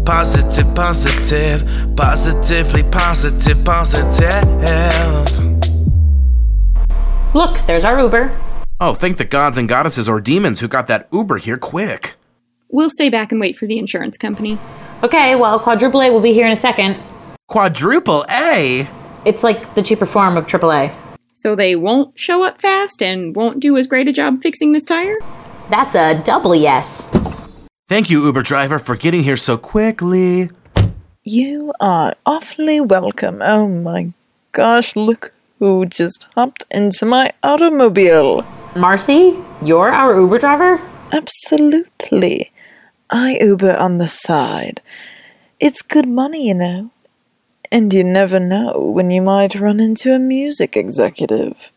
positive, 0.05 0.75
positive, 0.75 1.65
positively 1.97 2.83
positive, 2.85 3.65
positive. 3.65 4.45
Look, 7.35 7.59
there's 7.67 7.85
our 7.85 7.99
Uber. 7.99 8.31
Oh, 8.79 8.93
thank 8.95 9.17
the 9.17 9.25
gods 9.25 9.59
and 9.59 9.69
goddesses 9.69 10.09
or 10.09 10.21
demons 10.21 10.61
who 10.61 10.69
got 10.69 10.87
that 10.87 11.09
Uber 11.13 11.39
here 11.39 11.59
quick. 11.59 12.15
We'll 12.71 12.91
stay 12.91 13.09
back 13.09 13.33
and 13.33 13.41
wait 13.41 13.57
for 13.57 13.67
the 13.67 13.79
insurance 13.79 14.17
company. 14.17 14.61
Okay, 15.03 15.35
well, 15.35 15.59
Quadruple 15.59 16.03
A 16.03 16.11
will 16.11 16.21
be 16.21 16.33
here 16.33 16.47
in 16.47 16.53
a 16.53 16.57
second. 16.57 16.97
Quadruple 17.49 18.25
A? 18.29 18.89
It's 19.25 19.45
like 19.45 19.75
the 19.77 19.83
cheaper 19.83 20.07
form 20.07 20.37
of 20.37 20.47
AAA. 20.47 20.93
So 21.33 21.55
they 21.55 21.77
won't 21.77 22.19
show 22.19 22.43
up 22.43 22.61
fast 22.61 23.01
and 23.01 23.37
won't 23.37 23.61
do 23.61 23.77
as 23.77 23.87
great 23.87 24.09
a 24.09 24.13
job 24.13 24.43
fixing 24.43 24.73
this 24.73 24.83
tire? 24.83 25.17
That's 25.71 25.95
a 25.95 26.21
double 26.25 26.57
yes. 26.57 27.11
Thank 27.89 28.11
you, 28.11 28.25
Uber 28.25 28.43
driver, 28.43 28.81
for 28.81 28.97
getting 28.97 29.23
here 29.23 29.37
so 29.37 29.57
quickly. 29.57 30.51
You 31.23 31.73
are 31.81 32.15
awfully 32.25 32.81
welcome. 32.81 33.41
Oh 33.43 33.69
my 33.69 34.13
gosh, 34.51 34.97
look 34.97 35.31
who 35.61 35.87
just 35.87 36.27
hopped 36.35 36.65
into 36.73 37.07
my 37.07 37.33
automobile. 37.45 38.45
Marcy, 38.75 39.39
you're 39.63 39.91
our 39.91 40.19
Uber 40.19 40.39
driver? 40.39 40.81
Absolutely. 41.13 42.51
I 43.09 43.39
Uber 43.41 43.77
on 43.77 43.99
the 43.99 44.09
side. 44.09 44.81
It's 45.61 45.83
good 45.83 46.09
money, 46.09 46.49
you 46.49 46.55
know. 46.55 46.91
And 47.73 47.93
you 47.93 48.05
never 48.05 48.39
know 48.39 48.93
when 48.95 49.11
you 49.11 49.23
might 49.23 49.55
run 49.55 49.81
into 49.81 50.13
a 50.13 50.19
music 50.19 50.77
executive. 50.77 51.71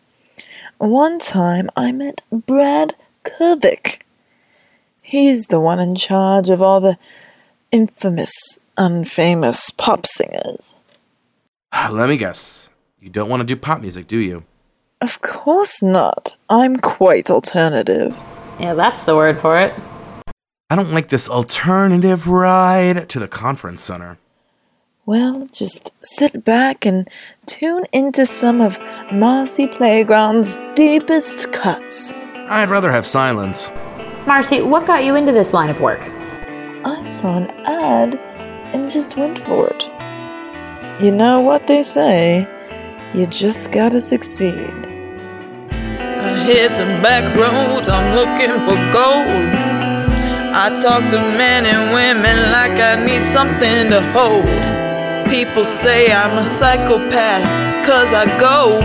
One 0.77 1.19
time 1.19 1.69
I 1.75 1.91
met 1.91 2.21
Brad 2.31 2.95
Kurvik. 3.23 4.01
He's 5.03 5.47
the 5.47 5.59
one 5.59 5.79
in 5.79 5.95
charge 5.95 6.49
of 6.49 6.61
all 6.61 6.79
the 6.79 6.97
infamous, 7.71 8.59
unfamous 8.77 9.75
pop 9.75 10.05
singers. 10.05 10.75
Let 11.91 12.09
me 12.09 12.17
guess. 12.17 12.69
You 12.99 13.09
don't 13.09 13.29
want 13.29 13.41
to 13.41 13.45
do 13.45 13.55
pop 13.55 13.81
music, 13.81 14.07
do 14.07 14.17
you? 14.17 14.43
Of 15.01 15.21
course 15.21 15.81
not. 15.81 16.35
I'm 16.49 16.77
quite 16.77 17.29
alternative. 17.29 18.15
Yeah, 18.59 18.73
that's 18.73 19.05
the 19.05 19.15
word 19.15 19.39
for 19.39 19.57
it. 19.59 19.73
I 20.69 20.75
don't 20.75 20.91
like 20.91 21.07
this 21.07 21.29
alternative 21.29 22.27
ride 22.27 23.09
to 23.09 23.19
the 23.19 23.27
conference 23.27 23.81
center. 23.81 24.17
Well, 25.09 25.47
just 25.51 25.91
sit 26.01 26.45
back 26.45 26.85
and 26.85 27.07
tune 27.47 27.85
into 27.91 28.27
some 28.27 28.61
of 28.61 28.77
Marcy 29.11 29.65
Playground's 29.65 30.59
deepest 30.75 31.51
cuts. 31.51 32.21
I'd 32.47 32.69
rather 32.69 32.91
have 32.91 33.07
silence. 33.07 33.71
Marcy, 34.27 34.61
what 34.61 34.85
got 34.85 35.03
you 35.03 35.15
into 35.15 35.31
this 35.31 35.51
line 35.51 35.71
of 35.71 35.81
work? 35.81 36.01
I 36.85 37.03
saw 37.05 37.37
an 37.37 37.49
ad 37.65 38.19
and 38.71 38.87
just 38.87 39.17
went 39.17 39.39
for 39.39 39.71
it. 39.73 39.89
You 41.01 41.11
know 41.11 41.39
what 41.39 41.65
they 41.65 41.81
say, 41.81 42.47
you 43.15 43.25
just 43.25 43.71
gotta 43.71 44.01
succeed. 44.01 44.69
I 45.71 46.43
hit 46.45 46.69
the 46.69 46.85
back 47.01 47.35
roads, 47.35 47.89
I'm 47.89 48.13
looking 48.13 48.53
for 48.63 48.77
gold. 48.93 49.55
I 50.53 50.69
talk 50.79 51.09
to 51.09 51.17
men 51.17 51.65
and 51.65 51.95
women 51.95 52.51
like 52.51 52.79
I 52.79 53.03
need 53.03 53.25
something 53.25 53.89
to 53.89 54.01
hold. 54.11 54.78
People 55.29 55.63
say 55.63 56.11
I'm 56.11 56.37
a 56.39 56.45
psychopath, 56.47 57.85
cause 57.85 58.11
I 58.11 58.25
go 58.39 58.79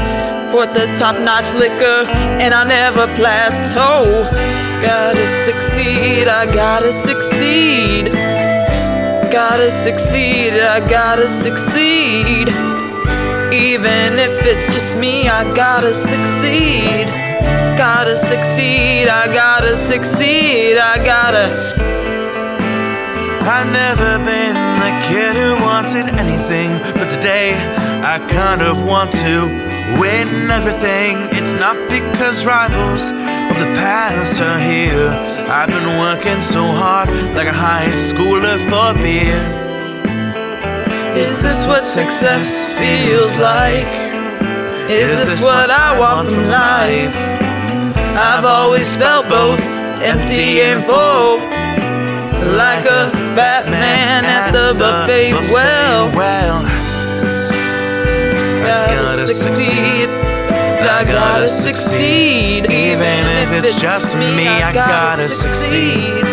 for 0.53 0.67
the 0.67 0.85
top 0.95 1.19
notch 1.19 1.51
liquor 1.55 2.05
and 2.39 2.53
I 2.53 2.65
never 2.65 3.07
plateau. 3.17 4.29
Gotta 4.83 5.27
succeed, 5.47 6.29
I 6.29 6.45
gotta 6.45 6.93
succeed. 6.93 8.13
Gotta 9.33 9.71
succeed, 9.71 10.53
I 10.61 10.87
gotta 10.87 11.29
succeed. 11.29 12.49
Even 13.51 14.19
if 14.19 14.45
it's 14.45 14.67
just 14.67 14.99
me, 14.99 15.27
I 15.29 15.45
gotta 15.55 15.95
succeed. 15.95 17.07
Gotta 17.79 18.17
succeed, 18.19 19.09
I 19.09 19.27
gotta 19.33 19.77
succeed, 19.77 20.77
I 20.77 21.03
gotta. 21.03 21.94
I've 23.47 23.71
never 23.71 24.25
been 24.25 24.57
the 24.81 24.93
kid 25.05 25.37
who 25.37 25.63
wanted 25.63 26.09
anything, 26.19 26.79
but 26.95 27.11
today 27.11 27.53
I 28.03 28.19
kind 28.27 28.63
of 28.63 28.83
want 28.83 29.13
to 29.21 29.45
win 30.01 30.51
everything. 30.51 31.29
It's 31.37 31.53
not 31.53 31.77
because 31.91 32.47
rivals 32.47 33.11
of 33.11 33.57
the 33.61 33.71
past 33.77 34.41
are 34.41 34.59
here. 34.59 35.11
I've 35.53 35.69
been 35.69 35.99
working 35.99 36.41
so 36.41 36.63
hard 36.65 37.11
like 37.35 37.47
a 37.47 37.53
high 37.53 37.91
schooler 37.91 38.57
for 38.71 38.99
beer. 39.03 39.37
Is 41.15 41.43
this 41.43 41.67
what 41.67 41.85
success 41.85 42.73
feels 42.73 43.37
like? 43.37 43.93
Is 44.89 45.27
this 45.27 45.45
what 45.45 45.71
I 45.71 46.01
want 46.01 46.31
from 46.31 46.47
life? 46.47 47.15
I've 48.17 48.47
always 48.47 48.97
felt 48.97 49.29
both 49.29 49.61
empty 50.01 50.63
and 50.63 50.83
full. 50.85 51.54
Like 52.55 52.87
a 52.87 53.11
Batman 53.35 54.25
at 54.25 54.53
the 54.53 54.75
buffet 54.79 55.33
well. 55.53 56.09
well. 56.15 56.63
Gotta 58.63 59.27
succeed. 59.27 60.09
I 60.09 61.05
gotta 61.05 61.49
succeed. 61.49 62.71
Even 62.71 63.27
if 63.43 63.65
it's 63.65 63.81
just 63.81 64.17
me, 64.17 64.47
I 64.47 64.73
gotta 64.73 65.29
succeed. 65.29 66.25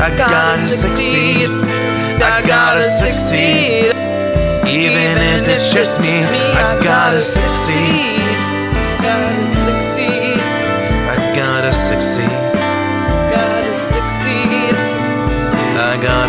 I 0.00 0.08
gotta 0.16 0.68
succeed. 0.68 1.50
I 2.22 2.40
gotta 2.40 2.84
succeed. 2.84 3.92
Even 4.66 5.18
if 5.36 5.46
it's 5.46 5.70
just 5.70 6.00
me, 6.00 6.24
I 6.24 6.80
gotta 6.82 7.22
succeed. 7.22 8.55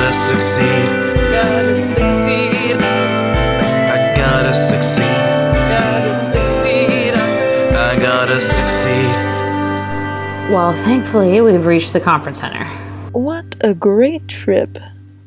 Gotta 0.07 0.19
succeed. 0.19 0.85
Gotta 1.31 1.75
succeed. 1.75 2.81
I 2.81 4.13
gotta 4.15 4.55
succeed. 4.55 5.03
Gotta 5.03 6.13
succeed. 6.13 7.13
I 7.13 7.97
gotta 7.99 8.39
succeed. 8.39 10.53
Well, 10.53 10.71
thankfully, 10.85 11.41
we've 11.41 11.65
reached 11.65 11.91
the 11.91 11.99
conference 11.99 12.39
center. 12.39 12.63
What 13.11 13.57
a 13.61 13.73
great 13.73 14.29
trip. 14.29 14.77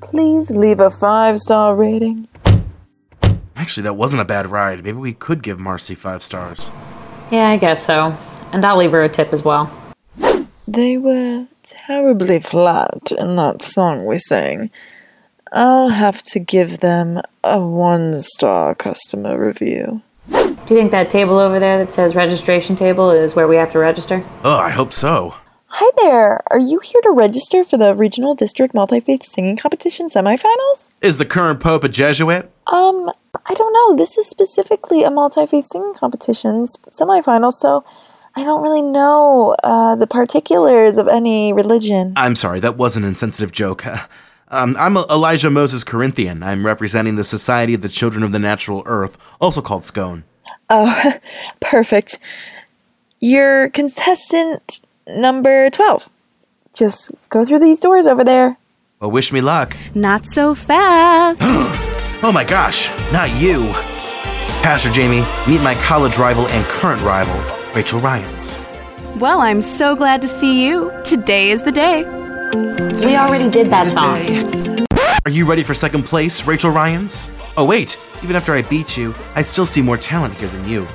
Please 0.01 0.51
leave 0.51 0.81
a 0.81 0.91
five 0.91 1.39
star 1.39 1.77
rating. 1.77 2.27
Actually, 3.57 3.83
that 3.83 3.97
wasn't 3.97 4.23
a 4.23 4.25
bad 4.25 4.47
ride. 4.47 4.83
Maybe 4.83 4.97
we 4.97 5.13
could 5.13 5.43
give 5.43 5.59
Marcy 5.59 5.95
five 5.95 6.23
stars. 6.23 6.71
Yeah, 7.31 7.51
I 7.51 7.59
guess 7.59 7.85
so. 7.85 8.17
And 8.53 8.65
I'll 8.65 8.79
leave 8.79 8.93
her 8.93 9.05
a 9.05 9.11
tip 9.11 9.35
as 9.35 9.45
well. 9.45 9.71
They 10.73 10.97
were 10.99 11.47
terribly 11.65 12.39
flat 12.39 13.11
in 13.19 13.35
that 13.35 13.61
song 13.61 14.05
we 14.07 14.19
sang. 14.19 14.71
I'll 15.51 15.89
have 15.89 16.23
to 16.25 16.39
give 16.39 16.79
them 16.79 17.21
a 17.43 17.61
one 17.61 18.21
star 18.23 18.77
customer 18.77 19.37
review. 19.45 20.03
Do 20.31 20.37
you 20.39 20.55
think 20.81 20.93
that 20.93 21.11
table 21.11 21.41
over 21.41 21.59
there 21.59 21.77
that 21.79 21.93
says 21.93 22.15
registration 22.15 22.77
table 22.77 23.11
is 23.11 23.35
where 23.35 23.49
we 23.49 23.57
have 23.57 23.73
to 23.73 23.81
register? 23.81 24.25
Oh, 24.45 24.57
I 24.59 24.71
hope 24.71 24.93
so. 24.93 25.35
Hi 25.73 25.91
there! 26.03 26.41
Are 26.53 26.59
you 26.61 26.79
here 26.79 27.01
to 27.03 27.11
register 27.11 27.65
for 27.65 27.77
the 27.77 27.97
Regional 27.97 28.37
District 28.37 28.73
Multi 28.73 29.01
Faith 29.01 29.25
Singing 29.25 29.57
Competition 29.57 30.07
semifinals? 30.09 30.89
Is 31.03 31.19
the 31.19 31.25
current 31.25 31.59
Pope 31.59 31.83
a 31.83 31.89
Jesuit? 31.89 32.49
Um, 32.69 33.11
I 33.47 33.55
don't 33.55 33.73
know. 33.73 33.97
This 33.97 34.17
is 34.17 34.29
specifically 34.29 35.03
a 35.03 35.11
multi 35.11 35.47
faith 35.47 35.67
singing 35.67 35.95
competition 35.95 36.63
s- 36.63 36.77
semifinal, 36.91 37.53
so 37.53 37.85
I 38.41 38.45
don't 38.45 38.63
really 38.63 38.81
know 38.81 39.55
uh, 39.63 39.97
the 39.97 40.07
particulars 40.07 40.97
of 40.97 41.09
any 41.09 41.53
religion. 41.53 42.15
I'm 42.17 42.35
sorry, 42.35 42.59
that 42.61 42.75
was 42.79 42.97
an 42.97 43.05
insensitive 43.05 43.53
joke. 43.53 43.85
Um, 44.53 44.75
I'm 44.81 44.97
Elijah 44.97 45.49
Moses 45.49 45.85
Corinthian. 45.85 46.43
I'm 46.43 46.67
representing 46.67 47.15
the 47.15 47.23
Society 47.23 47.73
of 47.73 47.83
the 47.83 47.89
Children 47.89 48.25
of 48.25 48.33
the 48.33 48.41
Natural 48.41 48.83
Earth, 48.85 49.17
also 49.41 49.63
called 49.63 49.85
SCONE. 49.85 50.25
Oh, 50.69 51.13
perfect. 51.61 52.19
You're 53.21 53.71
contestant 53.71 54.81
number 55.07 55.71
12. 55.71 56.11
Just 56.75 57.13
go 57.29 57.45
through 57.45 57.61
these 57.61 57.79
doors 57.79 58.09
over 58.09 58.25
there. 58.25 58.57
Well, 58.99 59.13
wish 59.13 59.33
me 59.33 59.41
luck. 59.41 59.77
Not 59.95 60.27
so 60.27 60.57
fast. 60.57 61.41
Oh 62.23 62.33
my 62.33 62.45
gosh, 62.45 62.91
not 63.13 63.31
you. 63.41 63.71
Pastor 64.63 64.91
Jamie, 64.91 65.25
meet 65.49 65.63
my 65.63 65.77
college 65.77 66.19
rival 66.19 66.49
and 66.49 66.65
current 66.67 67.01
rival, 67.03 67.35
Rachel 67.75 68.01
Ryans. 68.01 68.59
well, 69.21 69.41
I'm 69.41 69.63
so 69.63 69.95
glad 69.95 70.21
to 70.23 70.29
see 70.29 70.67
you. 70.67 70.91
Today 71.05 71.51
is 71.51 71.63
the 71.63 71.71
day. 71.71 72.03
We 73.05 73.17
already 73.17 73.49
did 73.49 73.71
that 73.71 73.93
song. 73.93 74.87
Are 75.25 75.31
you 75.31 75.45
ready 75.47 75.63
for 75.63 75.73
second 75.73 76.03
place, 76.03 76.47
Rachel 76.47 76.73
Ryans? 76.73 77.31
Oh, 77.57 77.65
wait, 77.65 77.97
even 78.25 78.35
after 78.35 78.53
I 78.53 78.63
beat 78.63 78.97
you, 78.97 79.15
I 79.37 79.43
still 79.43 79.67
see 79.67 79.83
more 79.83 79.97
talent 79.97 80.35
here 80.35 80.49
than 80.49 80.69
you. 80.69 80.87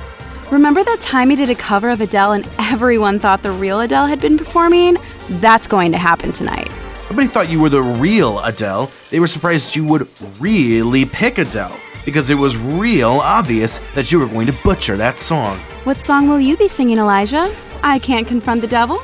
Remember 0.50 0.84
that 0.84 1.00
time 1.00 1.30
you 1.30 1.36
did 1.36 1.48
a 1.48 1.54
cover 1.54 1.88
of 1.88 2.00
Adele 2.02 2.32
and 2.32 2.48
everyone 2.58 3.18
thought 3.20 3.42
the 3.42 3.52
real 3.52 3.80
Adele 3.80 4.06
had 4.06 4.20
been 4.20 4.36
performing? 4.36 4.98
That's 5.30 5.66
going 5.66 5.92
to 5.92 5.98
happen 5.98 6.30
tonight. 6.30 6.70
Everybody 7.04 7.28
thought 7.28 7.50
you 7.50 7.60
were 7.60 7.70
the 7.70 7.82
real 7.82 8.40
Adele. 8.40 8.90
They 9.10 9.18
were 9.20 9.26
surprised 9.26 9.74
you 9.76 9.86
would 9.88 10.08
really 10.38 11.06
pick 11.06 11.38
Adele 11.38 11.78
because 12.06 12.30
it 12.30 12.36
was 12.36 12.56
real 12.56 13.20
obvious 13.22 13.78
that 13.94 14.10
you 14.10 14.18
were 14.18 14.26
going 14.26 14.46
to 14.46 14.54
butcher 14.64 14.96
that 14.96 15.18
song. 15.18 15.58
What 15.84 15.98
song 15.98 16.28
will 16.28 16.40
you 16.40 16.56
be 16.56 16.68
singing, 16.68 16.96
Elijah? 16.96 17.54
I 17.82 17.98
can't 17.98 18.26
confront 18.26 18.62
the 18.62 18.66
devil. 18.66 19.02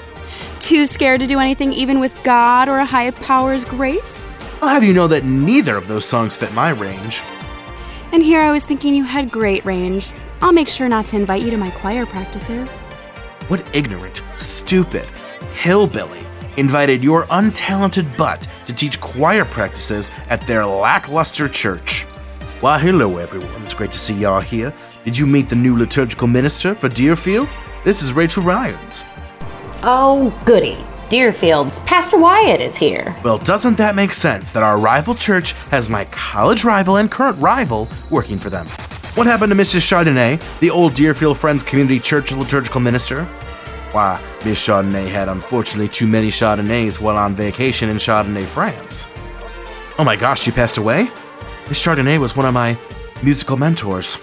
Too 0.60 0.86
scared 0.86 1.20
to 1.20 1.26
do 1.26 1.38
anything 1.38 1.72
even 1.74 2.00
with 2.00 2.18
God 2.24 2.68
or 2.68 2.78
a 2.78 2.86
high 2.86 3.10
power's 3.10 3.66
grace? 3.66 4.32
I'll 4.62 4.68
have 4.68 4.84
you 4.84 4.94
know 4.94 5.08
that 5.08 5.24
neither 5.24 5.76
of 5.76 5.88
those 5.88 6.06
songs 6.06 6.36
fit 6.36 6.54
my 6.54 6.70
range. 6.70 7.22
And 8.12 8.22
here 8.22 8.40
I 8.40 8.52
was 8.52 8.64
thinking 8.64 8.94
you 8.94 9.04
had 9.04 9.30
great 9.30 9.64
range. 9.64 10.12
I'll 10.40 10.52
make 10.52 10.68
sure 10.68 10.88
not 10.88 11.06
to 11.06 11.16
invite 11.16 11.42
you 11.42 11.50
to 11.50 11.56
my 11.56 11.70
choir 11.70 12.06
practices. 12.06 12.80
What 13.48 13.66
ignorant, 13.74 14.22
stupid, 14.36 15.06
hillbilly 15.52 16.20
invited 16.56 17.02
your 17.02 17.24
untalented 17.26 18.16
butt 18.16 18.46
to 18.66 18.72
teach 18.72 19.00
choir 19.00 19.44
practices 19.44 20.10
at 20.28 20.46
their 20.46 20.64
lackluster 20.64 21.48
church? 21.48 22.06
Why, 22.62 22.78
hello 22.78 23.16
everyone. 23.16 23.64
It's 23.64 23.74
great 23.74 23.90
to 23.90 23.98
see 23.98 24.14
y'all 24.14 24.40
here. 24.40 24.72
Did 25.04 25.18
you 25.18 25.26
meet 25.26 25.48
the 25.48 25.56
new 25.56 25.76
liturgical 25.76 26.28
minister 26.28 26.76
for 26.76 26.88
Deerfield? 26.88 27.48
This 27.84 28.02
is 28.02 28.12
Rachel 28.12 28.44
Ryans. 28.44 29.02
Oh, 29.82 30.32
goody. 30.44 30.78
Deerfield's 31.10 31.80
Pastor 31.80 32.18
Wyatt 32.18 32.60
is 32.60 32.76
here. 32.76 33.16
Well, 33.24 33.38
doesn't 33.38 33.76
that 33.78 33.96
make 33.96 34.12
sense 34.12 34.52
that 34.52 34.62
our 34.62 34.78
rival 34.78 35.16
church 35.16 35.54
has 35.70 35.88
my 35.88 36.04
college 36.12 36.62
rival 36.62 36.98
and 36.98 37.10
current 37.10 37.36
rival 37.40 37.88
working 38.10 38.38
for 38.38 38.48
them? 38.48 38.68
What 39.16 39.26
happened 39.26 39.50
to 39.50 39.58
Mrs. 39.58 39.80
Chardonnay, 39.80 40.40
the 40.60 40.70
old 40.70 40.94
Deerfield 40.94 41.38
Friends 41.38 41.64
Community 41.64 41.98
Church 41.98 42.30
liturgical 42.30 42.80
minister? 42.80 43.24
Why, 43.90 44.22
Miss 44.44 44.64
Chardonnay 44.64 45.08
had 45.08 45.28
unfortunately 45.28 45.88
too 45.88 46.06
many 46.06 46.28
Chardonnays 46.28 47.00
while 47.00 47.16
on 47.16 47.34
vacation 47.34 47.88
in 47.88 47.96
Chardonnay, 47.96 48.44
France. 48.44 49.08
Oh 49.98 50.04
my 50.04 50.14
gosh, 50.14 50.42
she 50.42 50.52
passed 50.52 50.78
away? 50.78 51.08
Miss 51.68 51.84
Chardonnay 51.84 52.18
was 52.18 52.36
one 52.36 52.46
of 52.46 52.54
my 52.54 52.76
musical 53.22 53.56
mentors. 53.56 54.18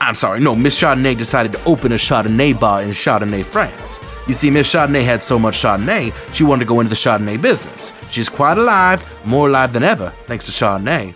I'm 0.00 0.14
sorry, 0.14 0.40
no, 0.40 0.54
Miss 0.54 0.78
Chardonnay 0.80 1.16
decided 1.16 1.52
to 1.52 1.64
open 1.64 1.92
a 1.92 1.94
Chardonnay 1.94 2.58
bar 2.60 2.82
in 2.82 2.90
Chardonnay, 2.90 3.44
France. 3.44 4.00
You 4.26 4.34
see, 4.34 4.50
Miss 4.50 4.70
Chardonnay 4.72 5.04
had 5.04 5.22
so 5.22 5.38
much 5.38 5.56
Chardonnay, 5.56 6.12
she 6.34 6.44
wanted 6.44 6.64
to 6.64 6.68
go 6.68 6.80
into 6.80 6.90
the 6.90 6.96
Chardonnay 6.96 7.40
business. 7.40 7.92
She's 8.10 8.28
quite 8.28 8.58
alive, 8.58 9.02
more 9.24 9.48
alive 9.48 9.72
than 9.72 9.82
ever, 9.82 10.10
thanks 10.24 10.46
to 10.46 10.52
Chardonnay. 10.52 11.14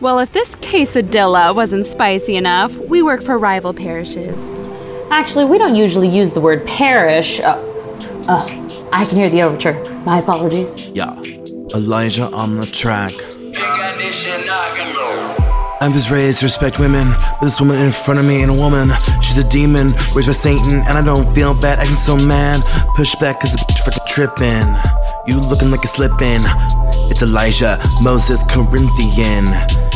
Well, 0.00 0.20
if 0.20 0.32
this 0.32 0.54
quesadilla 0.56 1.54
wasn't 1.54 1.84
spicy 1.84 2.36
enough, 2.36 2.74
we 2.76 3.02
work 3.02 3.22
for 3.22 3.36
rival 3.36 3.74
parishes. 3.74 4.38
Actually, 5.10 5.46
we 5.46 5.58
don't 5.58 5.74
usually 5.74 6.08
use 6.08 6.32
the 6.32 6.40
word 6.40 6.64
parish. 6.66 7.40
Uh, 7.40 7.58
uh, 8.28 8.88
I 8.92 9.04
can 9.06 9.16
hear 9.16 9.28
the 9.28 9.42
overture. 9.42 9.74
My 10.06 10.20
apologies. 10.20 10.78
Yeah. 10.78 11.14
Elijah 11.74 12.30
on 12.30 12.54
the 12.54 12.66
track. 12.66 13.12
I 15.80 15.88
was 15.92 16.10
raised 16.10 16.40
to 16.40 16.46
respect 16.46 16.78
women, 16.78 17.10
but 17.10 17.40
this 17.42 17.60
woman 17.60 17.78
in 17.78 17.90
front 17.90 18.20
of 18.20 18.26
me 18.26 18.42
ain't 18.42 18.50
a 18.50 18.54
woman. 18.54 18.90
She's 19.20 19.36
a 19.38 19.48
demon, 19.48 19.88
raised 20.14 20.28
by 20.28 20.32
Satan, 20.32 20.82
and 20.86 20.94
I 20.98 21.02
don't 21.02 21.26
feel 21.34 21.58
bad, 21.60 21.80
acting 21.80 21.96
so 21.96 22.16
mad. 22.16 22.62
Push 22.94 23.16
back 23.16 23.40
cause 23.40 23.52
the 23.52 23.58
bitch 23.58 23.78
fucking 23.84 24.06
tripping. 24.06 24.68
You 25.26 25.40
looking 25.48 25.70
like 25.70 25.82
a 25.82 25.88
slipping. 25.88 26.42
It's 27.10 27.22
Elijah, 27.22 27.78
Moses, 28.02 28.44
Corinthian. 28.44 29.87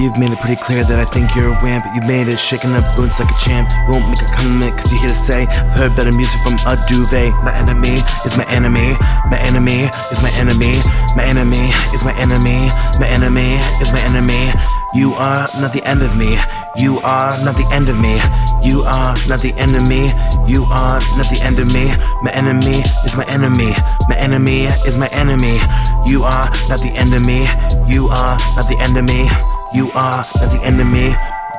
You've 0.00 0.16
made 0.16 0.32
it 0.32 0.40
pretty 0.40 0.56
clear 0.56 0.80
that 0.80 0.96
I 0.96 1.04
think 1.12 1.36
you're 1.36 1.52
a 1.52 1.58
wimp. 1.60 1.84
You 1.92 2.00
made 2.08 2.24
it 2.24 2.40
shaking 2.40 2.72
up 2.72 2.88
boots 2.96 3.20
like 3.20 3.28
a 3.28 3.36
champ. 3.36 3.68
Won't 3.84 4.00
make 4.08 4.24
a 4.24 4.32
comment 4.32 4.72
cause 4.72 4.88
you 4.88 4.96
hear 4.96 5.12
to 5.12 5.20
say 5.28 5.44
I've 5.44 5.76
heard 5.76 5.92
better 5.92 6.08
music 6.16 6.40
from 6.40 6.56
a 6.64 6.72
duvet. 6.88 7.36
My 7.44 7.52
enemy 7.60 8.00
is 8.24 8.32
my 8.32 8.48
enemy. 8.48 8.96
My 9.28 9.36
enemy 9.44 9.92
is 10.08 10.24
my 10.24 10.32
enemy. 10.40 10.80
My 11.20 11.28
enemy 11.28 11.68
is 11.92 12.00
my 12.00 12.16
enemy. 12.16 12.72
My 12.96 13.12
enemy 13.12 13.60
is 13.84 13.92
my 13.92 14.00
enemy. 14.08 14.48
You 14.96 15.12
are 15.20 15.44
not 15.60 15.76
the 15.76 15.84
end 15.84 16.00
of 16.00 16.16
me. 16.16 16.32
You 16.80 16.96
are 17.04 17.36
not 17.44 17.60
the 17.60 17.68
end 17.68 17.92
of 17.92 18.00
me. 18.00 18.16
You 18.64 18.80
are 18.88 19.12
not 19.28 19.44
the 19.44 19.52
end 19.60 19.76
of 19.76 19.84
me. 19.84 20.08
You 20.48 20.64
are 20.72 20.96
not 21.20 21.28
the 21.28 21.44
end 21.44 21.60
of 21.60 21.68
me. 21.68 21.92
My 22.24 22.32
enemy 22.32 22.80
is 23.04 23.20
my 23.20 23.28
enemy. 23.28 23.76
My 24.08 24.16
enemy 24.16 24.64
is 24.88 24.96
my 24.96 25.12
enemy. 25.12 25.60
You 26.08 26.24
are 26.24 26.48
not 26.72 26.80
the 26.80 26.88
end 26.96 27.12
of 27.12 27.20
me. 27.20 27.44
You 27.84 28.08
are 28.08 28.40
not 28.56 28.64
the 28.64 28.80
end 28.80 28.96
of 28.96 29.04
me. 29.04 29.28
You 29.72 29.86
are 29.94 30.24
not 30.40 30.50
the 30.50 30.60
enemy. 30.64 31.14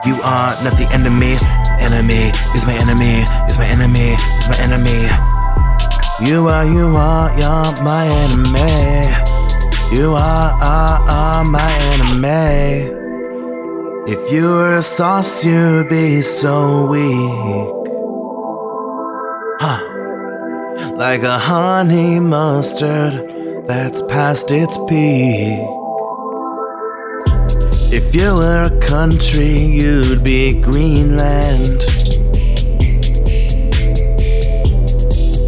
You 0.05 0.15
are 0.23 0.51
not 0.63 0.75
the 0.75 0.89
enemy. 0.91 1.39
Enemy 1.79 2.31
is 2.53 2.65
my 2.65 2.75
enemy. 2.75 3.23
Is 3.47 3.57
my 3.57 3.65
enemy. 3.65 4.11
Is 4.35 4.49
my 4.49 4.57
enemy. 4.59 5.07
You 6.19 6.47
are, 6.49 6.65
you 6.65 6.87
are, 6.97 7.29
you're 7.39 7.83
my 7.83 8.05
enemy. 8.27 9.07
You 9.95 10.11
are, 10.11 10.51
are, 10.61 11.01
are 11.09 11.45
my 11.45 11.71
enemy. 11.93 12.91
If 14.11 14.29
you 14.29 14.43
were 14.49 14.73
a 14.73 14.83
sauce, 14.83 15.45
you'd 15.45 15.87
be 15.87 16.21
so 16.21 16.87
weak. 16.87 17.91
Huh. 19.61 20.95
Like 20.97 21.23
a 21.23 21.39
honey 21.39 22.19
mustard 22.19 23.67
that's 23.67 24.01
past 24.01 24.51
its 24.51 24.77
peak. 24.89 25.80
If 27.93 28.15
you 28.15 28.33
were 28.33 28.63
a 28.71 28.79
country, 28.79 29.59
you'd 29.59 30.23
be 30.23 30.61
Greenland. 30.61 31.81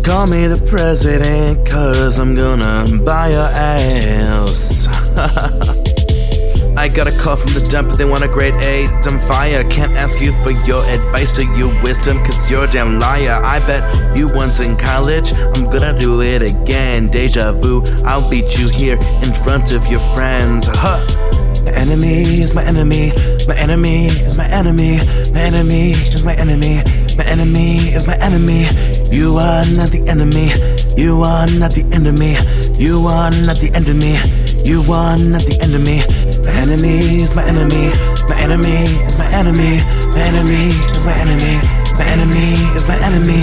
Call 0.03 0.27
me 0.27 0.47
the 0.47 0.61
president, 0.67 1.65
cause 1.69 2.19
I'm 2.19 2.35
gonna 2.35 2.99
buy 3.01 3.29
your 3.29 3.47
ass. 3.55 4.87
I 6.77 6.89
got 6.89 7.07
a 7.07 7.17
call 7.17 7.37
from 7.37 7.53
the 7.53 7.65
dump, 7.71 7.93
they 7.93 8.03
want 8.03 8.25
a 8.25 8.27
grade 8.27 8.55
A. 8.55 8.87
Dumb 9.03 9.21
fire. 9.21 9.63
Can't 9.69 9.93
ask 9.93 10.19
you 10.19 10.33
for 10.43 10.51
your 10.67 10.83
advice 10.91 11.39
or 11.39 11.43
your 11.55 11.71
wisdom, 11.81 12.17
cause 12.25 12.51
you're 12.51 12.65
a 12.65 12.69
damn 12.69 12.99
liar. 12.99 13.39
I 13.41 13.59
bet 13.59 14.17
you 14.17 14.27
once 14.35 14.59
in 14.59 14.75
college, 14.75 15.31
I'm 15.55 15.71
gonna 15.71 15.97
do 15.97 16.21
it 16.21 16.41
again. 16.41 17.07
Deja 17.07 17.53
vu, 17.53 17.83
I'll 18.03 18.29
beat 18.29 18.59
you 18.59 18.67
here 18.67 18.97
in 19.23 19.31
front 19.31 19.71
of 19.71 19.87
your 19.87 20.01
friends. 20.13 20.67
Huh. 20.67 21.32
My 21.65 21.71
enemy 21.71 22.41
is 22.41 22.53
my 22.53 22.63
enemy. 22.63 23.11
My 23.47 23.55
enemy 23.55 24.07
is 24.07 24.37
my 24.37 24.47
enemy. 24.47 24.97
My 25.33 25.41
enemy 25.41 25.91
is 25.91 26.23
my 26.23 26.35
enemy. 26.35 26.83
My 27.17 27.25
enemy 27.25 27.93
is 27.93 28.07
my 28.07 28.15
enemy. 28.17 28.67
You 29.11 29.37
are 29.37 29.65
not 29.65 29.89
the 29.91 30.03
enemy. 30.07 30.51
You 30.97 31.21
are 31.21 31.47
not 31.47 31.71
the 31.71 31.83
me. 32.19 32.35
You 32.77 33.05
are 33.07 33.31
not 33.31 33.57
the 33.57 33.69
me. 33.93 34.17
You 34.63 34.81
are 34.91 35.17
not 35.17 35.41
the 35.43 35.79
me. 35.79 36.03
My 36.43 36.51
enemy 36.59 37.21
is 37.21 37.35
my 37.35 37.43
enemy. 37.45 37.91
My 38.27 38.35
enemy 38.39 38.83
is 39.05 39.17
my 39.17 39.27
enemy. 39.31 39.83
My 40.11 40.21
enemy 40.21 40.67
is 40.91 41.05
my 41.05 41.13
enemy. 41.19 41.83
My 41.97 42.05
enemy 42.09 42.53
is 42.75 42.87
my 42.87 42.97
enemy. 43.03 43.39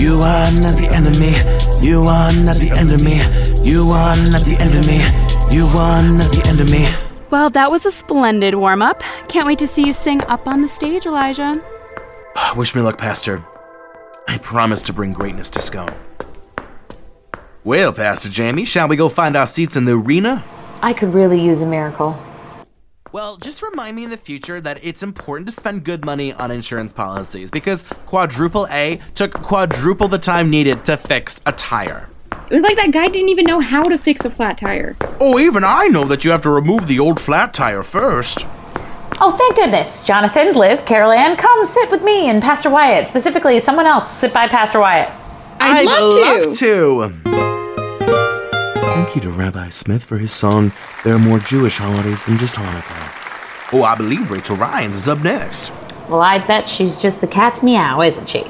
You 0.00 0.20
are 0.20 0.50
not 0.52 0.76
the 0.76 0.88
enemy. 0.94 1.34
You 1.84 2.02
are 2.04 2.32
not 2.32 2.56
the 2.56 2.70
me. 3.02 3.18
You 3.64 3.90
are 3.90 4.16
not 4.30 4.44
the 4.44 4.56
me. 4.86 5.02
You 5.54 5.66
are 5.68 6.02
not 6.02 6.30
the 6.30 6.64
me. 6.70 7.07
Well, 7.30 7.50
that 7.50 7.70
was 7.70 7.84
a 7.84 7.90
splendid 7.90 8.54
warm 8.54 8.80
up. 8.80 9.02
Can't 9.28 9.46
wait 9.46 9.58
to 9.58 9.66
see 9.66 9.84
you 9.86 9.92
sing 9.92 10.22
up 10.24 10.48
on 10.48 10.62
the 10.62 10.68
stage, 10.68 11.04
Elijah. 11.04 11.62
Wish 12.56 12.74
me 12.74 12.80
luck, 12.80 12.96
Pastor. 12.96 13.44
I 14.26 14.38
promise 14.38 14.82
to 14.84 14.92
bring 14.92 15.12
greatness 15.12 15.50
to 15.50 15.60
Scone. 15.60 15.94
Well, 17.64 17.92
Pastor 17.92 18.30
Jamie, 18.30 18.64
shall 18.64 18.88
we 18.88 18.96
go 18.96 19.10
find 19.10 19.36
our 19.36 19.46
seats 19.46 19.76
in 19.76 19.84
the 19.84 19.92
arena? 19.92 20.42
I 20.80 20.94
could 20.94 21.12
really 21.12 21.40
use 21.40 21.60
a 21.60 21.66
miracle. 21.66 22.16
Well, 23.12 23.36
just 23.36 23.62
remind 23.62 23.96
me 23.96 24.04
in 24.04 24.10
the 24.10 24.16
future 24.16 24.60
that 24.60 24.82
it's 24.82 25.02
important 25.02 25.48
to 25.48 25.52
spend 25.52 25.84
good 25.84 26.04
money 26.04 26.32
on 26.34 26.50
insurance 26.50 26.92
policies 26.92 27.50
because 27.50 27.82
Quadruple 28.06 28.66
A 28.70 29.00
took 29.14 29.32
quadruple 29.32 30.08
the 30.08 30.18
time 30.18 30.50
needed 30.50 30.84
to 30.86 30.96
fix 30.96 31.40
a 31.44 31.52
tire. 31.52 32.08
It 32.50 32.54
was 32.54 32.62
like 32.62 32.76
that 32.76 32.92
guy 32.92 33.08
didn't 33.08 33.28
even 33.28 33.44
know 33.44 33.60
how 33.60 33.82
to 33.82 33.98
fix 33.98 34.24
a 34.24 34.30
flat 34.30 34.56
tire. 34.56 34.96
Oh, 35.20 35.38
even 35.38 35.64
I 35.64 35.88
know 35.88 36.04
that 36.04 36.24
you 36.24 36.30
have 36.30 36.40
to 36.42 36.50
remove 36.50 36.86
the 36.86 36.98
old 36.98 37.20
flat 37.20 37.52
tire 37.52 37.82
first. 37.82 38.46
Oh, 39.20 39.36
thank 39.36 39.56
goodness. 39.56 40.02
Jonathan, 40.02 40.54
Liv, 40.54 40.86
Carol 40.86 41.12
Ann, 41.12 41.36
come 41.36 41.66
sit 41.66 41.90
with 41.90 42.02
me 42.02 42.30
and 42.30 42.40
Pastor 42.40 42.70
Wyatt. 42.70 43.06
Specifically, 43.06 43.60
someone 43.60 43.84
else 43.84 44.10
sit 44.10 44.32
by 44.32 44.48
Pastor 44.48 44.80
Wyatt. 44.80 45.12
I'd, 45.60 45.84
love, 45.84 46.56
to. 46.56 47.12
to. 47.20 47.20
Thank 48.80 49.14
you 49.14 49.20
to 49.20 49.30
Rabbi 49.30 49.68
Smith 49.68 50.02
for 50.02 50.16
his 50.16 50.32
song, 50.32 50.72
There 51.04 51.16
Are 51.16 51.18
More 51.18 51.40
Jewish 51.40 51.76
Holidays 51.76 52.22
Than 52.22 52.38
Just 52.38 52.54
Hanukkah. 52.54 53.74
Oh, 53.74 53.82
I 53.82 53.94
believe 53.94 54.30
Rachel 54.30 54.56
Ryans 54.56 54.96
is 54.96 55.06
up 55.06 55.18
next. 55.18 55.70
Well, 56.08 56.22
I 56.22 56.38
bet 56.38 56.66
she's 56.66 56.96
just 56.96 57.20
the 57.20 57.26
cat's 57.26 57.62
meow, 57.62 58.00
isn't 58.00 58.30
she? 58.30 58.46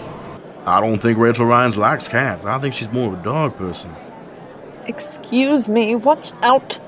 I 0.68 0.80
don't 0.80 1.00
think 1.00 1.18
Rachel 1.18 1.46
Ryans 1.46 1.76
likes 1.76 2.08
cats. 2.08 2.44
I 2.44 2.58
think 2.58 2.74
she's 2.74 2.90
more 2.90 3.12
of 3.12 3.20
a 3.20 3.22
dog 3.22 3.56
person. 3.56 3.94
Excuse 4.86 5.68
me, 5.68 5.94
watch 5.94 6.32
out. 6.42 6.78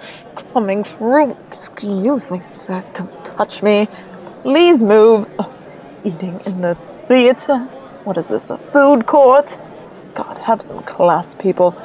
Coming 0.52 0.84
through. 0.84 1.36
Excuse 1.48 2.30
me, 2.30 2.40
sir. 2.40 2.82
Don't 2.94 3.24
touch 3.24 3.62
me. 3.62 3.88
Please 4.42 4.82
move. 4.82 5.28
Oh, 5.38 5.52
eating 6.04 6.38
in 6.46 6.60
the 6.60 6.74
theater? 6.74 7.58
What 8.04 8.16
is 8.16 8.28
this, 8.28 8.50
a 8.50 8.58
food 8.72 9.06
court? 9.06 9.58
God, 10.14 10.38
have 10.38 10.60
some 10.62 10.82
class, 10.82 11.34
people. 11.34 11.76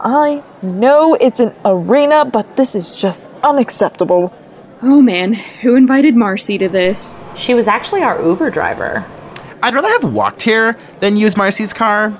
I 0.00 0.42
know 0.62 1.14
it's 1.14 1.40
an 1.40 1.54
arena, 1.64 2.24
but 2.24 2.56
this 2.56 2.74
is 2.74 2.94
just 2.94 3.30
unacceptable. 3.42 4.32
Oh 4.80 5.02
man, 5.02 5.32
who 5.32 5.74
invited 5.74 6.14
Marcy 6.14 6.56
to 6.58 6.68
this? 6.68 7.20
She 7.34 7.52
was 7.54 7.66
actually 7.66 8.02
our 8.02 8.22
Uber 8.22 8.50
driver. 8.50 9.04
I'd 9.62 9.74
rather 9.74 9.88
have 9.88 10.12
walked 10.12 10.42
here 10.42 10.76
than 11.00 11.16
use 11.16 11.36
Marcy's 11.36 11.72
car. 11.72 12.16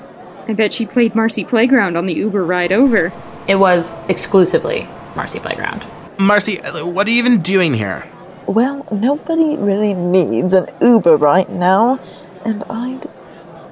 I 0.49 0.55
bet 0.55 0.73
she 0.73 0.87
played 0.87 1.15
Marcy 1.15 1.45
Playground 1.45 1.97
on 1.97 2.07
the 2.07 2.15
Uber 2.15 2.45
ride 2.45 2.73
over. 2.73 3.13
It 3.47 3.57
was 3.57 3.95
exclusively 4.09 4.89
Marcy 5.15 5.39
Playground. 5.39 5.87
Marcy, 6.19 6.61
uh, 6.61 6.87
what 6.87 7.07
are 7.07 7.11
you 7.11 7.19
even 7.19 7.41
doing 7.41 7.75
here? 7.75 8.07
Well, 8.47 8.87
nobody 8.91 9.57
really 9.57 9.95
needs 9.95 10.55
an 10.55 10.69
Uber 10.81 11.17
right 11.17 11.49
now, 11.49 12.01
and 12.45 12.65
I'd 12.65 13.09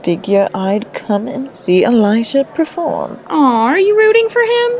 figure 0.05 0.49
I'd 0.55 0.93
come 0.95 1.27
and 1.27 1.53
see 1.53 1.85
Elijah 1.85 2.45
perform. 2.45 3.19
Aw, 3.27 3.63
are 3.65 3.79
you 3.79 3.97
rooting 3.97 4.29
for 4.29 4.43
him? 4.43 4.71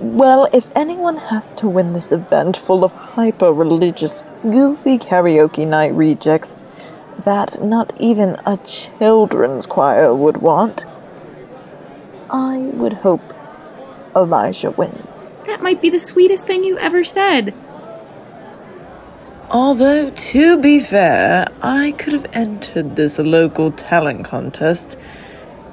Well, 0.00 0.48
if 0.52 0.68
anyone 0.76 1.16
has 1.16 1.54
to 1.54 1.66
win 1.68 1.92
this 1.92 2.12
event 2.12 2.56
full 2.56 2.84
of 2.84 2.92
hyper 2.92 3.52
religious, 3.52 4.22
goofy 4.42 4.98
karaoke 4.98 5.66
night 5.66 5.92
rejects 5.94 6.64
that 7.24 7.62
not 7.62 7.92
even 8.00 8.36
a 8.46 8.58
children's 8.58 9.66
choir 9.66 10.14
would 10.14 10.38
want, 10.38 10.84
I 12.30 12.58
would 12.58 12.94
hope 12.94 13.22
Elijah 14.16 14.70
wins. 14.70 15.34
That 15.46 15.62
might 15.62 15.80
be 15.80 15.90
the 15.90 15.98
sweetest 15.98 16.46
thing 16.46 16.64
you 16.64 16.78
ever 16.78 17.04
said. 17.04 17.54
Although, 19.50 20.10
to 20.10 20.58
be 20.58 20.78
fair, 20.78 21.46
I 21.62 21.92
could 21.92 22.12
have 22.12 22.26
entered 22.34 22.96
this 22.96 23.18
local 23.18 23.70
talent 23.70 24.24
contest 24.26 24.98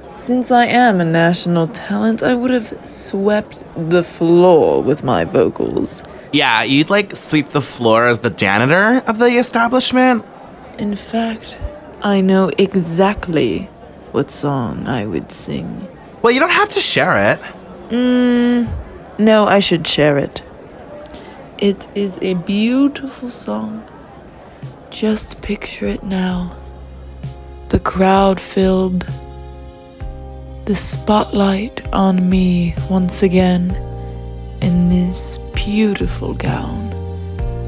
Since 0.07 0.51
I 0.51 0.65
am 0.65 1.01
a 1.01 1.05
national 1.05 1.67
talent, 1.69 2.21
I 2.21 2.35
would 2.35 2.51
have 2.51 2.87
swept 2.87 3.63
the 3.75 4.03
floor 4.03 4.81
with 4.83 5.03
my 5.03 5.25
vocals. 5.25 6.03
Yeah, 6.31 6.61
you'd 6.63 6.91
like 6.91 7.15
sweep 7.15 7.47
the 7.47 7.61
floor 7.61 8.07
as 8.07 8.19
the 8.19 8.29
janitor 8.29 9.01
of 9.07 9.17
the 9.17 9.37
establishment? 9.37 10.23
In 10.77 10.95
fact, 10.95 11.57
I 12.01 12.19
know 12.19 12.51
exactly 12.57 13.69
what 14.11 14.29
song 14.29 14.87
I 14.87 15.05
would 15.05 15.31
sing. 15.31 15.87
Well, 16.21 16.33
you 16.33 16.39
don't 16.39 16.51
have 16.51 16.69
to 16.69 16.79
share 16.79 17.33
it. 17.33 17.39
Mm, 17.89 18.67
no, 19.17 19.47
I 19.47 19.59
should 19.59 19.87
share 19.87 20.17
it. 20.17 20.43
It 21.57 21.87
is 21.95 22.19
a 22.21 22.33
beautiful 22.33 23.29
song. 23.29 23.85
Just 24.89 25.41
picture 25.41 25.87
it 25.87 26.03
now. 26.03 26.57
The 27.69 27.79
crowd 27.79 28.41
filled. 28.41 29.07
The 30.65 30.75
spotlight 30.75 31.87
on 31.93 32.29
me 32.29 32.75
once 32.89 33.23
again 33.23 33.71
in 34.61 34.89
this 34.89 35.37
beautiful 35.53 36.33
gown. 36.33 36.91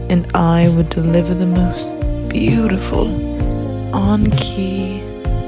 And 0.09 0.29
I 0.35 0.67
would 0.75 0.89
deliver 0.89 1.33
the 1.33 1.45
most 1.45 1.96
beautiful, 2.29 3.07
on 3.95 4.29
key 4.31 5.01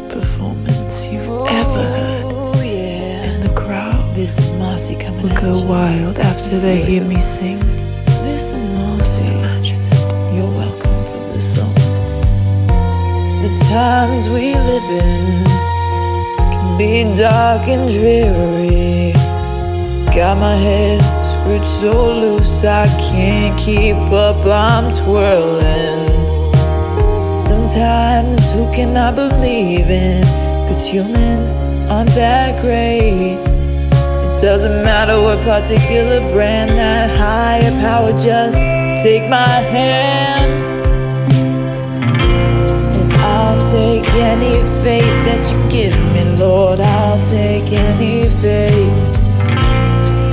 performance 0.09 1.07
you've 1.09 1.23
ever 1.23 1.85
oh, 2.25 2.53
heard. 2.53 2.65
And 2.65 3.43
the 3.43 3.53
crowd 3.53 4.15
This 4.15 4.37
is 4.37 4.51
Marcy 4.51 4.95
coming 4.95 5.29
at 5.29 5.41
go 5.41 5.59
you. 5.59 5.65
wild 5.65 6.17
after 6.17 6.59
they 6.59 6.81
hear 6.81 7.03
me 7.03 7.21
sing. 7.21 7.59
This 8.23 8.53
is 8.53 8.67
Marcy. 8.69 9.33
Imagine 9.33 9.81
You're 10.35 10.51
welcome 10.51 11.05
for 11.05 11.33
this 11.33 11.55
song. 11.55 11.73
The 13.41 13.55
times 13.69 14.27
we 14.29 14.53
live 14.53 14.89
in 14.89 15.43
can 16.51 16.77
be 16.77 17.15
dark 17.15 17.67
and 17.67 17.89
dreary. 17.89 19.13
Got 20.13 20.37
my 20.37 20.55
head 20.55 21.01
screwed 21.23 21.65
so 21.65 22.13
loose 22.19 22.65
I 22.65 22.87
can't 22.99 23.57
keep 23.59 23.95
up, 23.95 24.45
I'm 24.45 24.91
twirling. 24.91 26.08
Sometimes 27.69 28.51
who 28.51 28.65
can 28.73 28.97
I 28.97 29.11
believe 29.11 29.91
in? 29.91 30.23
Cause 30.67 30.87
humans 30.87 31.53
aren't 31.87 32.09
that 32.15 32.59
great. 32.61 33.37
It 33.37 34.41
doesn't 34.41 34.83
matter 34.83 35.21
what 35.21 35.43
particular 35.43 36.19
brand, 36.31 36.71
that 36.71 37.15
higher 37.15 37.69
power 37.79 38.11
just 38.13 38.57
take 39.03 39.29
my 39.29 39.61
hand. 39.75 40.51
And 42.97 43.13
I'll 43.13 43.61
take 43.69 44.07
any 44.15 44.57
faith 44.83 45.17
that 45.27 45.53
you 45.53 45.69
give 45.69 45.95
me, 46.11 46.23
Lord. 46.37 46.79
I'll 46.79 47.23
take 47.23 47.71
any 47.71 48.27
faith. 48.41 49.05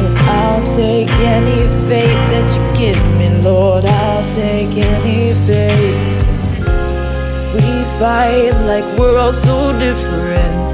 And 0.00 0.16
I'll 0.40 0.64
take 0.64 1.10
any 1.20 1.60
faith 1.86 2.22
that 2.32 2.48
you 2.56 2.86
give 2.86 3.04
me, 3.18 3.42
Lord. 3.42 3.84
I'll 3.84 4.26
take 4.26 4.74
any 4.74 5.34
faith. 5.46 6.15
Fight 7.98 8.52
like 8.66 8.98
we're 8.98 9.16
all 9.16 9.32
so 9.32 9.72
different, 9.78 10.66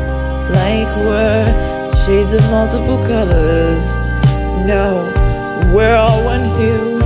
like 0.53 0.91
we're 0.97 1.95
shades 2.05 2.33
of 2.33 2.43
multiple 2.51 3.01
colors. 3.01 3.85
No, 4.67 5.07
we're 5.73 5.95
all 5.95 6.25
one 6.25 6.47
hue. 6.59 6.99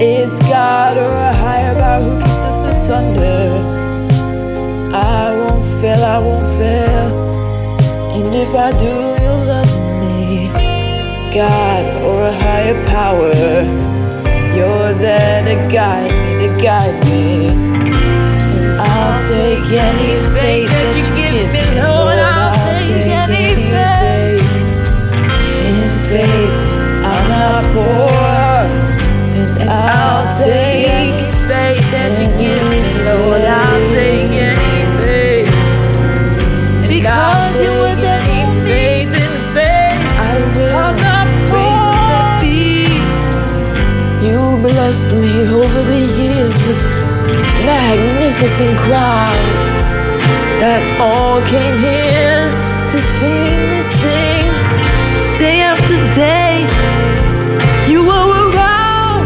It's 0.00 0.40
God 0.48 0.96
or 0.96 1.12
a 1.12 1.32
higher 1.32 1.76
power 1.78 2.02
who 2.02 2.16
keeps 2.18 2.42
us 2.50 2.64
asunder. 2.64 3.62
I 4.92 5.36
won't 5.36 5.64
fail, 5.80 6.02
I 6.02 6.18
won't 6.18 6.42
fail. 6.58 7.08
And 8.16 8.34
if 8.34 8.52
I 8.56 8.72
do, 8.72 9.22
you'll 9.22 9.44
love 9.46 9.72
me. 10.02 10.50
God 11.32 12.02
or 12.02 12.22
a 12.22 12.32
higher 12.32 12.84
power, 12.86 13.32
you're 14.52 14.94
there 14.94 15.44
to 15.44 15.68
guide 15.72 16.10
me, 16.10 16.48
to 16.48 16.60
guide 16.60 17.04
me. 17.04 17.69
Take 19.28 19.68
any 19.70 20.12
faith 20.34 20.68
that 20.70 20.88
you 20.96 21.04
give 21.14 21.46
me, 21.52 21.62
Lord. 21.80 22.18
I'll 22.18 22.56
take 22.80 23.06
any 23.06 23.70
faith. 23.74 24.50
In 25.68 25.90
faith, 26.10 26.56
I'm 27.04 27.24
not 27.28 27.64
poor. 27.74 28.10
And 29.38 29.70
I'll 29.70 30.26
take 30.42 30.88
any 30.88 31.22
faith 31.46 31.86
that 31.92 32.12
you 32.20 32.28
give 32.38 32.64
me, 32.70 32.80
Lord. 33.04 33.69
Magnificent 47.64 48.78
crowds 48.78 49.72
that 50.60 50.82
all 51.00 51.40
came 51.46 51.78
here 51.78 52.50
to 52.90 53.00
see 53.00 53.48
me 53.70 53.80
sing 53.80 54.46
day 55.38 55.60
after 55.62 55.96
day. 56.14 56.66
You 57.90 58.04
were 58.04 58.52
around. 58.52 59.24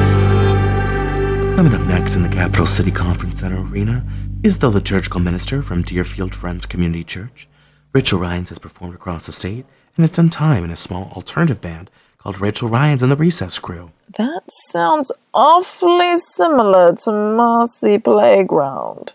Coming 1.56 1.74
up 1.74 1.86
next 1.86 2.16
in 2.16 2.22
the 2.22 2.28
Capital 2.28 2.66
City 2.66 2.90
Conference 2.90 3.40
Center 3.40 3.60
Arena 3.60 4.04
is 4.42 4.58
the 4.58 4.68
liturgical 4.68 5.20
minister 5.20 5.62
from 5.62 5.82
Deerfield 5.82 6.34
Friends 6.34 6.66
Community 6.66 7.02
Church. 7.02 7.48
Rachel 7.92 8.18
Ryans 8.18 8.50
has 8.50 8.58
performed 8.58 8.94
across 8.94 9.26
the 9.26 9.32
state 9.32 9.64
and 9.96 10.02
has 10.02 10.10
done 10.10 10.28
time 10.28 10.64
in 10.64 10.70
a 10.70 10.76
small 10.76 11.10
alternative 11.12 11.60
band 11.60 11.90
called 12.24 12.40
Rachel 12.40 12.70
Ryans 12.70 13.02
and 13.02 13.12
the 13.12 13.16
Recess 13.16 13.58
Crew. 13.58 13.90
That 14.16 14.44
sounds 14.70 15.12
awfully 15.34 16.16
similar 16.16 16.96
to 17.04 17.12
Marcy 17.12 17.98
Playground. 17.98 19.12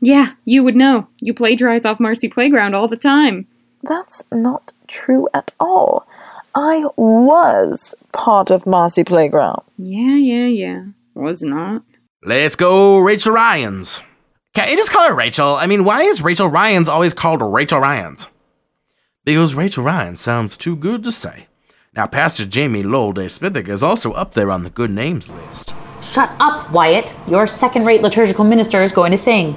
Yeah, 0.00 0.32
you 0.46 0.64
would 0.64 0.74
know. 0.74 1.06
You 1.20 1.34
plagiarize 1.34 1.84
off 1.84 2.00
Marcy 2.00 2.28
Playground 2.28 2.74
all 2.74 2.88
the 2.88 2.96
time. 2.96 3.46
That's 3.82 4.22
not 4.32 4.72
true 4.86 5.28
at 5.34 5.52
all. 5.60 6.06
I 6.54 6.86
was 6.96 7.94
part 8.12 8.50
of 8.50 8.64
Marcy 8.64 9.04
Playground. 9.04 9.62
Yeah, 9.76 10.16
yeah, 10.16 10.46
yeah. 10.46 10.84
Was 11.12 11.42
not. 11.42 11.82
Let's 12.22 12.56
go, 12.56 12.98
Rachel 13.00 13.34
Ryans. 13.34 14.00
Can't 14.54 14.70
you 14.70 14.78
just 14.78 14.90
call 14.90 15.06
her 15.06 15.14
Rachel? 15.14 15.56
I 15.56 15.66
mean, 15.66 15.84
why 15.84 16.04
is 16.04 16.22
Rachel 16.22 16.48
Ryans 16.48 16.88
always 16.88 17.12
called 17.12 17.42
Rachel 17.42 17.80
Ryans? 17.80 18.28
Because 19.26 19.54
Rachel 19.54 19.84
Ryans 19.84 20.20
sounds 20.20 20.56
too 20.56 20.74
good 20.74 21.04
to 21.04 21.12
say. 21.12 21.48
Now, 21.96 22.06
Pastor 22.06 22.44
Jamie 22.44 22.82
Lowell 22.82 23.14
Day 23.14 23.24
Smithick 23.24 23.68
is 23.68 23.82
also 23.82 24.12
up 24.12 24.34
there 24.34 24.50
on 24.50 24.64
the 24.64 24.70
good 24.70 24.90
names 24.90 25.30
list. 25.30 25.72
Shut 26.02 26.30
up, 26.38 26.70
Wyatt. 26.70 27.16
Your 27.26 27.46
second 27.46 27.86
rate 27.86 28.02
liturgical 28.02 28.44
minister 28.44 28.82
is 28.82 28.92
going 28.92 29.12
to 29.12 29.18
sing. 29.18 29.56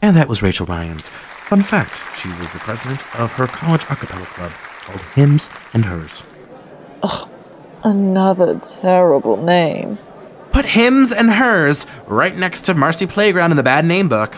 And 0.00 0.16
that 0.16 0.26
was 0.26 0.42
Rachel 0.42 0.64
Ryans. 0.64 1.10
Fun 1.44 1.62
fact 1.62 2.00
she 2.18 2.28
was 2.38 2.50
the 2.52 2.58
president 2.58 3.02
of 3.18 3.30
her 3.32 3.46
college 3.46 3.82
a 3.90 3.96
cappella 3.96 4.24
club 4.24 4.52
called 4.80 5.00
Hymns 5.14 5.50
and 5.74 5.84
Hers. 5.84 6.22
Ugh, 7.02 7.28
another 7.84 8.58
terrible 8.58 9.36
name. 9.36 9.98
Put 10.52 10.64
hymns 10.64 11.12
and 11.12 11.30
hers 11.30 11.86
right 12.06 12.34
next 12.34 12.62
to 12.62 12.74
Marcy 12.74 13.06
Playground 13.06 13.50
in 13.50 13.58
the 13.58 13.62
bad 13.62 13.84
name 13.84 14.08
book. 14.08 14.36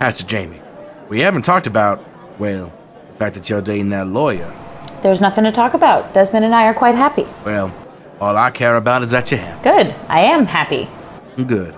Pastor 0.00 0.26
Jamie, 0.26 0.60
we 1.08 1.20
haven't 1.20 1.42
talked 1.42 1.68
about, 1.68 2.04
well, 2.40 2.72
the 3.12 3.16
fact 3.16 3.36
that 3.36 3.48
you're 3.48 3.62
dating 3.62 3.90
that 3.90 4.08
lawyer. 4.08 4.52
There's 5.02 5.20
nothing 5.20 5.44
to 5.44 5.52
talk 5.52 5.74
about. 5.74 6.12
Desmond 6.14 6.44
and 6.44 6.54
I 6.54 6.66
are 6.66 6.74
quite 6.74 6.94
happy. 6.94 7.24
Well, 7.44 7.72
all 8.20 8.36
I 8.36 8.50
care 8.50 8.76
about 8.76 9.02
is 9.02 9.10
that 9.12 9.30
you're 9.30 9.40
happy. 9.40 9.62
Good. 9.62 9.94
I 10.08 10.20
am 10.20 10.46
happy. 10.46 10.88
Good. 11.46 11.74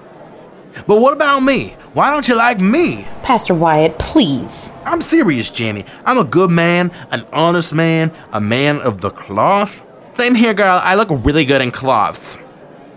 But 0.86 1.00
what 1.00 1.12
about 1.12 1.40
me? 1.40 1.76
Why 1.92 2.10
don't 2.10 2.26
you 2.28 2.34
like 2.34 2.58
me? 2.58 3.06
Pastor 3.22 3.54
Wyatt, 3.54 3.98
please. 3.98 4.72
I'm 4.84 5.00
serious, 5.00 5.50
Jamie. 5.50 5.84
I'm 6.04 6.18
a 6.18 6.24
good 6.24 6.50
man, 6.50 6.90
an 7.10 7.26
honest 7.32 7.74
man, 7.74 8.10
a 8.32 8.40
man 8.40 8.80
of 8.80 9.00
the 9.02 9.10
cloth. 9.10 9.82
Same 10.16 10.34
here, 10.34 10.54
girl. 10.54 10.80
I 10.82 10.94
look 10.94 11.08
really 11.10 11.44
good 11.44 11.60
in 11.62 11.70
cloths. 11.70 12.38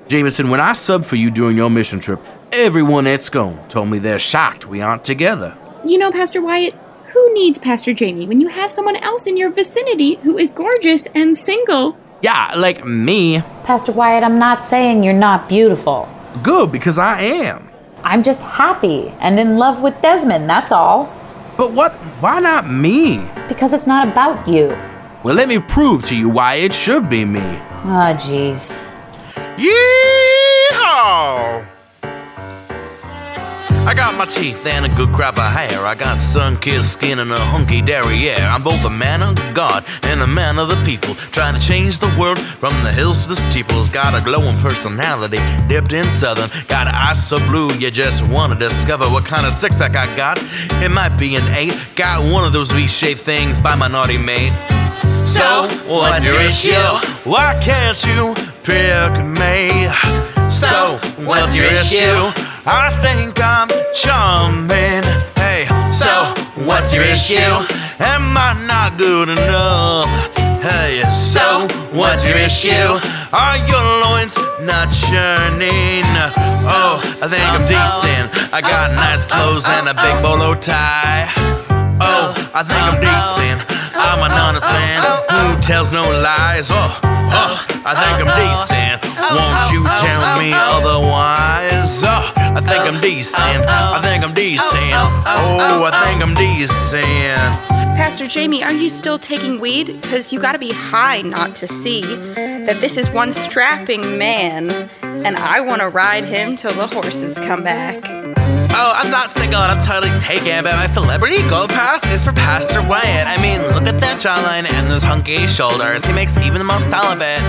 Jameson, 0.08 0.50
when 0.50 0.60
I 0.60 0.72
subbed 0.72 1.06
for 1.06 1.18
you 1.18 1.30
during 1.30 1.58
your 1.58 1.70
mission 1.70 2.00
trip, 2.00 2.20
everyone 2.52 3.06
at 3.08 3.22
Scone 3.22 3.68
told 3.68 3.90
me 3.90 4.00
they're 4.00 4.20
shocked 4.20 4.66
we 4.66 4.82
aren't 4.82 5.04
together. 5.04 5.58
You 5.84 5.98
know, 5.98 6.12
Pastor 6.12 6.42
Wyatt, 6.42 6.74
who 7.16 7.34
needs 7.34 7.58
Pastor 7.58 7.94
Jamie 7.94 8.28
when 8.28 8.42
you 8.42 8.50
have 8.50 8.70
someone 8.70 8.98
else 8.98 9.26
in 9.26 9.38
your 9.38 9.50
vicinity 9.50 10.16
who 10.16 10.38
is 10.38 10.52
gorgeous 10.52 11.04
and 11.16 11.40
single? 11.40 11.98
Yeah, 12.22 12.52
like 12.58 12.84
me. 12.84 13.40
Pastor 13.64 13.94
Wyatt, 13.94 14.22
I'm 14.22 14.38
not 14.38 14.66
saying 14.66 15.02
you're 15.02 15.14
not 15.14 15.48
beautiful. 15.48 16.10
Good, 16.44 16.74
because 16.74 16.98
I 16.98 17.22
am. 17.22 17.70
I'm 18.04 18.22
just 18.22 18.42
happy 18.42 19.14
and 19.22 19.40
in 19.40 19.58
love 19.58 19.82
with 19.82 20.02
Desmond, 20.02 20.50
that's 20.50 20.74
all. 20.74 21.06
But 21.56 21.72
what? 21.72 21.94
Why 22.20 22.42
not 22.42 22.70
me? 22.70 23.26
Because 23.48 23.72
it's 23.72 23.88
not 23.88 24.10
about 24.10 24.46
you. 24.46 24.78
Well, 25.24 25.36
let 25.36 25.48
me 25.48 25.60
prove 25.60 26.04
to 26.08 26.18
you 26.18 26.28
why 26.28 26.56
it 26.56 26.74
should 26.74 27.10
be 27.10 27.24
me. 27.24 27.40
Oh, 27.86 28.12
jeez. 28.20 28.92
Yeehaw! 30.76 31.66
I 33.88 33.94
got 33.94 34.16
my 34.16 34.26
teeth 34.26 34.66
and 34.66 34.84
a 34.84 34.90
good 34.96 35.10
crop 35.10 35.38
of 35.38 35.52
hair. 35.52 35.86
I 35.86 35.94
got 35.94 36.20
sun-kissed 36.20 36.92
skin 36.94 37.20
and 37.20 37.32
a 37.32 37.38
hunky 37.38 37.84
derriere. 37.84 38.36
I'm 38.40 38.64
both 38.64 38.84
a 38.84 38.90
man 38.90 39.22
of 39.22 39.36
God 39.54 39.86
and 40.02 40.22
a 40.22 40.28
man 40.28 40.58
of 40.58 40.70
the 40.70 40.84
people, 40.84 41.14
trying 41.32 41.54
to 41.54 41.62
change 41.62 42.00
the 42.00 42.12
world 42.20 42.40
from 42.40 42.74
the 42.82 42.92
hills 42.92 43.24
to 43.24 43.30
the 43.30 43.36
steeples. 43.36 43.90
Got 43.90 44.20
a 44.20 44.26
glowing 44.26 44.58
personality, 44.58 45.38
dipped 45.68 45.94
in 45.94 46.10
southern. 46.10 46.50
Got 46.68 46.88
eyes 46.88 47.24
so 47.28 47.38
blue, 47.38 47.72
you 47.76 47.92
just 47.92 48.24
wanna 48.28 48.56
discover 48.56 49.06
what 49.06 49.24
kind 49.24 49.46
of 49.46 49.54
six-pack 49.54 49.96
I 49.96 50.16
got. 50.16 50.40
It 50.84 50.90
might 50.90 51.16
be 51.20 51.36
an 51.36 51.48
eight. 51.50 51.78
Got 51.96 52.24
one 52.26 52.44
of 52.44 52.54
those 52.54 52.72
V-shaped 52.72 53.22
things 53.22 53.60
by 53.60 53.76
my 53.76 53.88
naughty 53.88 54.18
mate. 54.18 54.54
So, 55.26 55.68
what's 55.86 56.24
your 56.24 56.42
issue? 56.42 56.74
Why 57.24 57.60
can't 57.62 58.04
you 58.04 58.34
pick 58.64 59.14
me? 59.26 59.88
So, 60.48 60.98
what's 61.24 61.56
your 61.56 61.66
issue? 61.66 62.45
I 62.68 62.90
think 63.02 63.40
I'm 63.40 63.70
charming. 63.94 65.06
Hey, 65.38 65.70
so, 65.94 66.10
what's 66.66 66.92
your 66.92 67.04
issue? 67.04 67.54
Am 68.02 68.36
I 68.36 68.58
not 68.66 68.98
good 68.98 69.30
enough? 69.30 70.10
Hey, 70.66 71.04
so, 71.14 71.68
what's 71.94 72.26
your 72.26 72.38
issue? 72.38 72.98
Are 73.32 73.58
your 73.70 73.86
loins 74.02 74.36
not 74.66 74.90
churning? 74.90 76.10
Oh, 76.66 76.98
I 77.22 77.30
think 77.30 77.46
I'm 77.54 77.66
decent. 77.70 78.34
I 78.52 78.62
got 78.62 78.94
nice 78.94 79.28
clothes 79.28 79.66
and 79.70 79.88
a 79.88 79.94
big 79.94 80.24
bolo 80.24 80.56
tie. 80.56 81.30
Oh, 82.02 82.34
I 82.54 82.64
think 82.66 82.82
I'm 82.82 82.98
decent. 82.98 83.62
I'm 83.94 84.26
an 84.26 84.34
honest 84.34 84.66
man 84.66 85.06
who 85.30 85.62
tells 85.62 85.92
no 85.92 86.02
lies. 86.02 86.72
Oh, 86.72 87.00
oh, 87.30 87.56
I 87.86 87.94
think 87.94 88.26
I'm 88.26 88.34
decent. 88.42 89.06
Won't 89.38 89.70
you 89.72 89.86
tell 90.02 90.40
me 90.42 90.52
otherwise? 90.52 91.85
I 92.56 92.62
think 92.62 92.86
I'm 92.86 93.02
decent. 93.02 93.66
I 93.68 94.02
think 94.02 94.24
I'm 94.24 94.34
decent. 94.34 94.94
Oh, 94.94 95.90
I 95.92 96.06
think 96.06 96.24
I'm 96.24 96.34
decent. 96.34 97.06
Pastor 97.98 98.28
Jamie, 98.28 98.64
are 98.64 98.74
you 98.74 98.88
still 98.90 99.20
taking 99.20 99.60
weed? 99.60 100.02
Because 100.02 100.32
you 100.32 100.40
gotta 100.40 100.60
be 100.60 100.72
high 100.72 101.22
not 101.22 101.56
to 101.56 101.68
see 101.68 102.02
that 102.02 102.80
this 102.80 102.98
is 102.98 103.10
one 103.10 103.32
strapping 103.34 104.18
man, 104.18 104.90
and 105.02 105.36
I 105.36 105.60
wanna 105.62 105.90
ride 105.90 106.24
him 106.24 106.56
till 106.56 106.74
the 106.74 106.88
horses 106.88 107.38
come 107.40 107.64
back. 107.64 108.02
Oh, 108.78 108.94
I'm 108.96 109.10
not 109.10 109.32
single 109.38 109.62
and 109.62 109.72
I'm 109.72 109.80
totally 109.80 110.18
taken, 110.20 110.64
but 110.64 110.76
my 110.76 110.88
celebrity 110.88 111.42
gold 111.48 111.70
pass 111.70 112.06
is 112.14 112.26
for 112.26 112.34
Pastor 112.34 112.82
Wyatt. 112.82 113.28
I 113.28 113.42
mean, 113.42 113.62
look 113.74 113.88
at 113.88 114.00
that 114.00 114.20
jawline 114.20 114.72
and 114.74 114.92
those 114.92 115.04
hunky 115.04 115.48
shoulders. 115.48 116.04
He 116.06 116.12
makes 116.12 116.38
even 116.38 116.56
the 116.60 116.66
most 116.66 116.90
celibate 116.90 117.40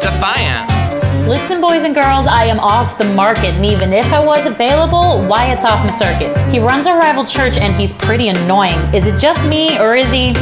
defiant. 0.00 0.83
Listen, 1.26 1.58
boys 1.58 1.84
and 1.84 1.94
girls, 1.94 2.26
I 2.26 2.44
am 2.44 2.60
off 2.60 2.98
the 2.98 3.06
market, 3.14 3.54
and 3.54 3.64
even 3.64 3.94
if 3.94 4.04
I 4.12 4.22
was 4.22 4.44
available, 4.44 5.26
Wyatt's 5.26 5.64
off 5.64 5.82
my 5.82 5.90
circuit. 5.90 6.36
He 6.52 6.60
runs 6.60 6.86
a 6.86 6.92
rival 6.92 7.24
church 7.24 7.56
and 7.56 7.74
he's 7.74 7.94
pretty 7.94 8.28
annoying. 8.28 8.78
Is 8.94 9.06
it 9.06 9.18
just 9.18 9.42
me, 9.46 9.78
or 9.78 9.96
is 9.96 10.12
he 10.12 10.34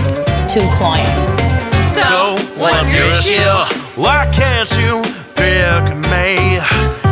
too 0.50 0.66
cloying? 0.74 1.06
So, 1.94 2.34
what's 2.58 2.92
your 2.92 3.04
issue? 3.04 3.54
Why 3.94 4.28
can't 4.34 4.68
you 4.76 5.02
pick 5.38 5.84
me? 6.10 6.58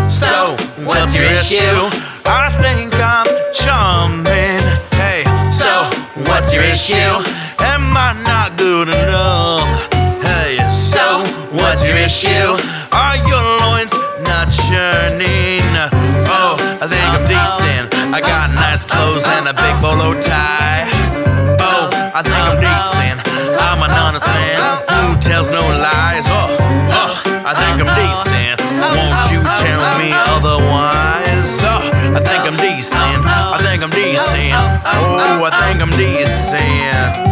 So, 0.09 0.57
what's 0.85 1.15
your 1.15 1.27
issue? 1.27 1.87
I 2.27 2.51
think 2.61 2.93
I'm 2.95 3.27
charming. 3.55 4.67
Hey, 4.99 5.23
so, 5.55 5.71
what's 6.29 6.53
your 6.53 6.65
issue? 6.65 7.23
Am 7.63 7.97
I 7.97 8.21
not 8.27 8.59
good 8.59 8.89
enough? 8.89 9.93
Hey, 10.23 10.59
so, 10.75 11.23
what's 11.55 11.87
your 11.87 11.97
issue? 11.97 12.80
Churning? 14.51 15.63
Oh, 16.27 16.59
I 16.83 16.87
think 16.91 17.07
I'm 17.15 17.25
decent. 17.25 17.95
I 18.13 18.21
got 18.21 18.51
nice 18.51 18.85
clothes 18.85 19.27
and 19.27 19.47
a 19.47 19.55
big 19.55 19.75
bolo 19.81 20.19
tie. 20.21 20.91
Oh, 21.63 21.91
I 22.15 22.23
think 22.23 22.43
I'm 22.51 22.59
decent. 22.59 23.23
I'm 23.59 23.83
an 23.83 23.91
honest 23.91 24.27
man 24.27 24.59
who 24.91 25.21
tells 25.21 25.51
no 25.51 25.63
lies. 25.63 26.27
Oh, 26.27 26.51
oh, 26.91 27.13
I 27.47 27.55
think 27.55 27.79
I'm 27.79 27.91
decent. 27.95 28.59
Won't 28.97 29.31
you 29.31 29.41
tell 29.63 29.83
me 29.99 30.11
otherwise? 30.35 31.51
Oh, 31.63 31.87
I 32.15 32.21
think 32.21 32.43
I'm 32.51 32.57
decent. 32.57 33.23
I 33.27 33.59
think 33.63 33.83
I'm 33.83 33.91
decent. 33.91 34.55
Oh, 34.85 35.47
I 35.47 35.51
think 35.63 35.81
I'm 35.81 35.91
decent. 35.95 37.30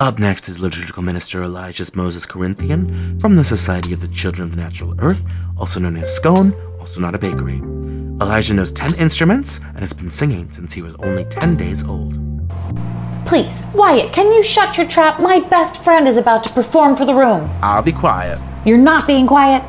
Up 0.00 0.18
next 0.18 0.48
is 0.48 0.60
liturgical 0.60 1.02
minister 1.02 1.42
Elijah 1.42 1.84
Moses 1.94 2.24
Corinthian 2.24 3.20
from 3.20 3.36
the 3.36 3.44
Society 3.44 3.92
of 3.92 4.00
the 4.00 4.08
Children 4.08 4.48
of 4.48 4.56
the 4.56 4.62
Natural 4.62 4.94
Earth, 4.98 5.22
also 5.58 5.78
known 5.78 5.94
as 5.98 6.10
Scone, 6.10 6.54
also 6.80 7.02
not 7.02 7.14
a 7.14 7.18
bakery. 7.18 7.58
Elijah 8.18 8.54
knows 8.54 8.72
10 8.72 8.94
instruments 8.94 9.58
and 9.58 9.80
has 9.80 9.92
been 9.92 10.08
singing 10.08 10.50
since 10.50 10.72
he 10.72 10.80
was 10.80 10.94
only 11.00 11.24
10 11.24 11.54
days 11.58 11.84
old. 11.84 12.14
Please, 13.26 13.62
Wyatt, 13.74 14.10
can 14.14 14.32
you 14.32 14.42
shut 14.42 14.78
your 14.78 14.88
trap? 14.88 15.20
My 15.20 15.38
best 15.38 15.84
friend 15.84 16.08
is 16.08 16.16
about 16.16 16.44
to 16.44 16.52
perform 16.54 16.96
for 16.96 17.04
the 17.04 17.14
room. 17.14 17.50
I'll 17.62 17.82
be 17.82 17.92
quiet. 17.92 18.38
You're 18.64 18.78
not 18.78 19.06
being 19.06 19.26
quiet. 19.26 19.62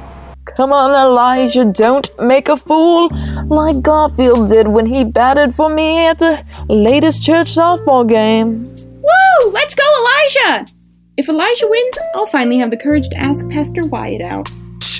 Come 0.56 0.72
on, 0.72 0.92
Elijah, 0.92 1.66
don't 1.66 2.10
make 2.22 2.48
a 2.48 2.56
fool 2.56 3.10
like 3.48 3.82
Garfield 3.82 4.50
did 4.50 4.70
when 4.70 4.86
he 4.86 5.04
batted 5.04 5.54
for 5.54 5.70
me 5.70 6.08
at 6.08 6.20
the 6.20 6.46
latest 6.70 7.22
church 7.22 7.54
softball 7.54 8.08
game. 8.08 8.74
Woo! 9.02 9.52
Let's 9.52 9.76
go, 9.76 9.84
Elijah! 10.32 10.66
If 11.18 11.28
Elijah 11.28 11.68
wins, 11.68 11.98
I'll 12.16 12.26
finally 12.28 12.58
have 12.60 12.72
the 12.72 12.78
courage 12.78 13.10
to 13.10 13.18
ask 13.18 13.48
Pastor 13.50 13.82
Wyatt 13.90 14.22
out. 14.22 14.50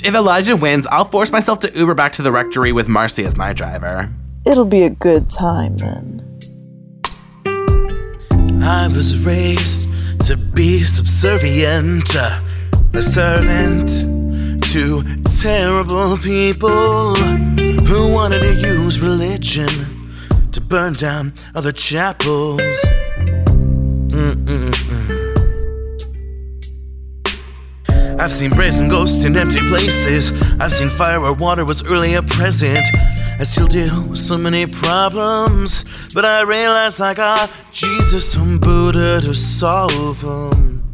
If 0.04 0.14
Elijah 0.14 0.56
wins, 0.56 0.86
I'll 0.88 1.04
force 1.04 1.32
myself 1.32 1.60
to 1.60 1.72
Uber 1.78 1.94
back 1.94 2.12
to 2.12 2.22
the 2.22 2.32
rectory 2.32 2.72
with 2.72 2.88
Marcy 2.88 3.24
as 3.24 3.36
my 3.36 3.52
driver. 3.52 4.12
It'll 4.44 4.64
be 4.66 4.82
a 4.82 4.90
good 4.90 5.30
time 5.30 5.76
then. 5.76 6.38
I 8.62 8.88
was 8.88 9.18
raised 9.18 9.86
to 10.26 10.36
be 10.36 10.82
subservient, 10.82 12.14
a 12.14 13.02
servant 13.02 13.88
to 14.72 15.02
terrible 15.40 16.18
people 16.18 17.14
who 17.14 18.12
wanted 18.12 18.40
to 18.40 18.54
use 18.54 19.00
religion 19.00 19.68
to 20.52 20.60
burn 20.60 20.92
down 20.92 21.32
other 21.54 21.72
chapels. 21.72 22.60
Mm-mm-mm. 24.12 24.71
I've 28.22 28.32
seen 28.32 28.50
brazen 28.50 28.88
ghosts 28.88 29.24
in 29.24 29.36
empty 29.36 29.58
places. 29.66 30.30
I've 30.60 30.72
seen 30.72 30.90
fire 30.90 31.20
where 31.20 31.32
water 31.32 31.64
was 31.64 31.82
earlier 31.84 32.22
present. 32.22 32.86
I 33.40 33.42
still 33.42 33.66
deal 33.66 34.00
with 34.04 34.20
so 34.20 34.38
many 34.38 34.64
problems, 34.64 35.84
but 36.14 36.24
I 36.24 36.42
realize 36.42 37.00
I 37.00 37.14
got 37.14 37.50
Jesus 37.72 38.36
and 38.36 38.60
Buddha 38.60 39.20
to 39.22 39.34
solve 39.34 40.20
them. 40.20 40.84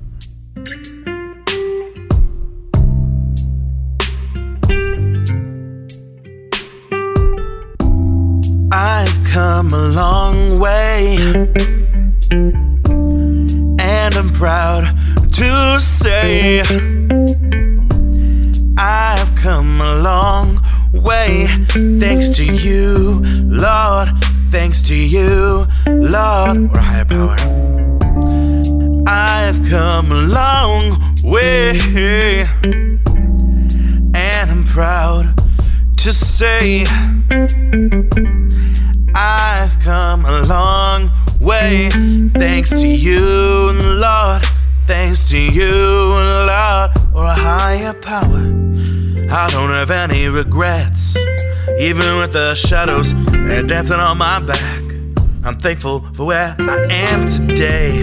I've 8.72 9.24
come 9.30 9.68
a 9.74 9.88
long 9.88 10.58
way, 10.58 11.18
and 13.78 14.14
I'm 14.16 14.32
proud 14.32 14.96
to 15.34 15.78
say 15.78 16.97
Thanks 21.78 22.28
to 22.30 22.44
you, 22.44 23.22
Lord. 23.46 24.08
Thanks 24.50 24.82
to 24.88 24.96
you, 24.96 25.66
Lord, 25.86 26.56
or 26.70 26.76
a 26.76 26.82
higher 26.82 27.04
power. 27.04 27.36
I've 29.06 29.60
come 29.68 30.10
a 30.10 30.22
long 30.26 31.00
way, 31.22 31.78
and 34.14 34.50
I'm 34.50 34.64
proud 34.64 35.34
to 35.98 36.12
say 36.12 36.84
I've 39.14 39.78
come 39.80 40.24
a 40.24 40.42
long 40.46 41.10
way. 41.40 41.90
Thanks 42.34 42.70
to 42.70 42.88
you, 42.88 43.72
Lord. 43.84 44.42
Thanks 44.86 45.28
to 45.28 45.38
you, 45.38 45.70
Lord, 45.70 46.90
or 47.14 47.24
a 47.24 47.34
higher 47.34 47.92
power. 47.92 48.42
I 49.30 49.46
don't 49.50 49.70
have 49.70 49.90
any 49.90 50.26
regrets, 50.28 51.16
even 51.78 52.16
with 52.18 52.32
the 52.32 52.54
shadows 52.54 53.12
they're 53.30 53.62
dancing 53.62 54.00
on 54.00 54.18
my 54.18 54.40
back. 54.40 54.82
I'm 55.44 55.56
thankful 55.56 56.00
for 56.14 56.26
where 56.26 56.54
I 56.58 56.86
am 56.90 57.28
today. 57.28 58.02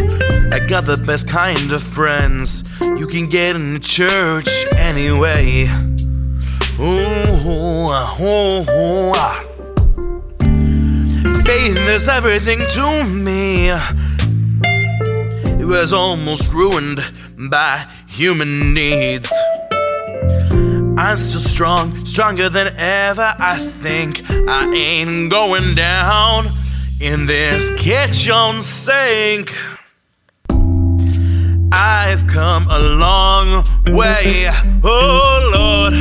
I 0.52 0.60
got 0.60 0.86
the 0.86 1.02
best 1.06 1.28
kind 1.28 1.72
of 1.72 1.84
friends 1.84 2.64
you 2.82 3.06
can 3.06 3.28
get 3.28 3.56
in 3.56 3.74
the 3.76 3.80
church 3.80 4.48
anyway. 4.78 5.68
Ooh, 6.80 6.86
ooh, 7.46 7.90
ooh, 8.22 9.14
ah. 9.16 9.44
Faith 11.46 11.78
is 11.78 12.08
everything 12.08 12.66
to 12.72 13.04
me. 13.04 13.70
It 15.60 15.66
was 15.66 15.92
almost 15.92 16.54
ruined 16.54 17.04
by 17.38 17.86
human 18.08 18.74
needs. 18.74 19.32
I'm 20.98 21.18
still 21.18 21.42
strong, 21.42 22.06
stronger 22.06 22.48
than 22.48 22.68
ever. 22.78 23.34
I 23.38 23.60
think 23.60 24.24
I 24.32 24.72
ain't 24.74 25.30
going 25.30 25.76
down 25.76 26.48
in 27.02 27.26
this 27.26 27.70
kitchen 27.78 28.62
sink. 28.62 29.54
I've 31.74 32.26
come 32.28 32.68
a 32.70 32.80
long 32.80 33.64
way, 33.88 34.48
oh 34.86 35.52
Lord, 35.54 35.94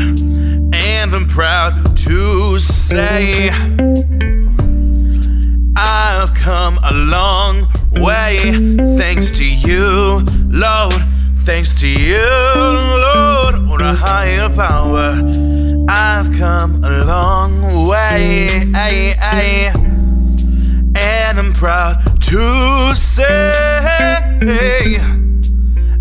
and 0.73 1.13
I'm 1.13 1.27
proud 1.27 1.97
to 1.99 2.59
say 2.61 3.51
I've 5.77 6.33
come 6.35 6.79
a 6.85 6.93
long 6.95 7.67
way 7.93 8.53
thanks 8.97 9.33
to 9.39 9.45
you, 9.45 10.25
Lord. 10.47 11.14
Thanks 11.45 11.75
to 11.81 11.89
you, 11.89 12.27
Lord, 12.27 13.55
or 13.69 13.81
a 13.83 13.93
higher 13.93 14.49
power. 14.49 15.21
I've 15.89 16.33
come 16.39 16.83
a 16.83 17.05
long 17.05 17.87
way, 17.87 18.49
and 20.97 21.39
I'm 21.39 21.53
proud 21.53 22.23
to 22.23 22.95
say 22.95 24.43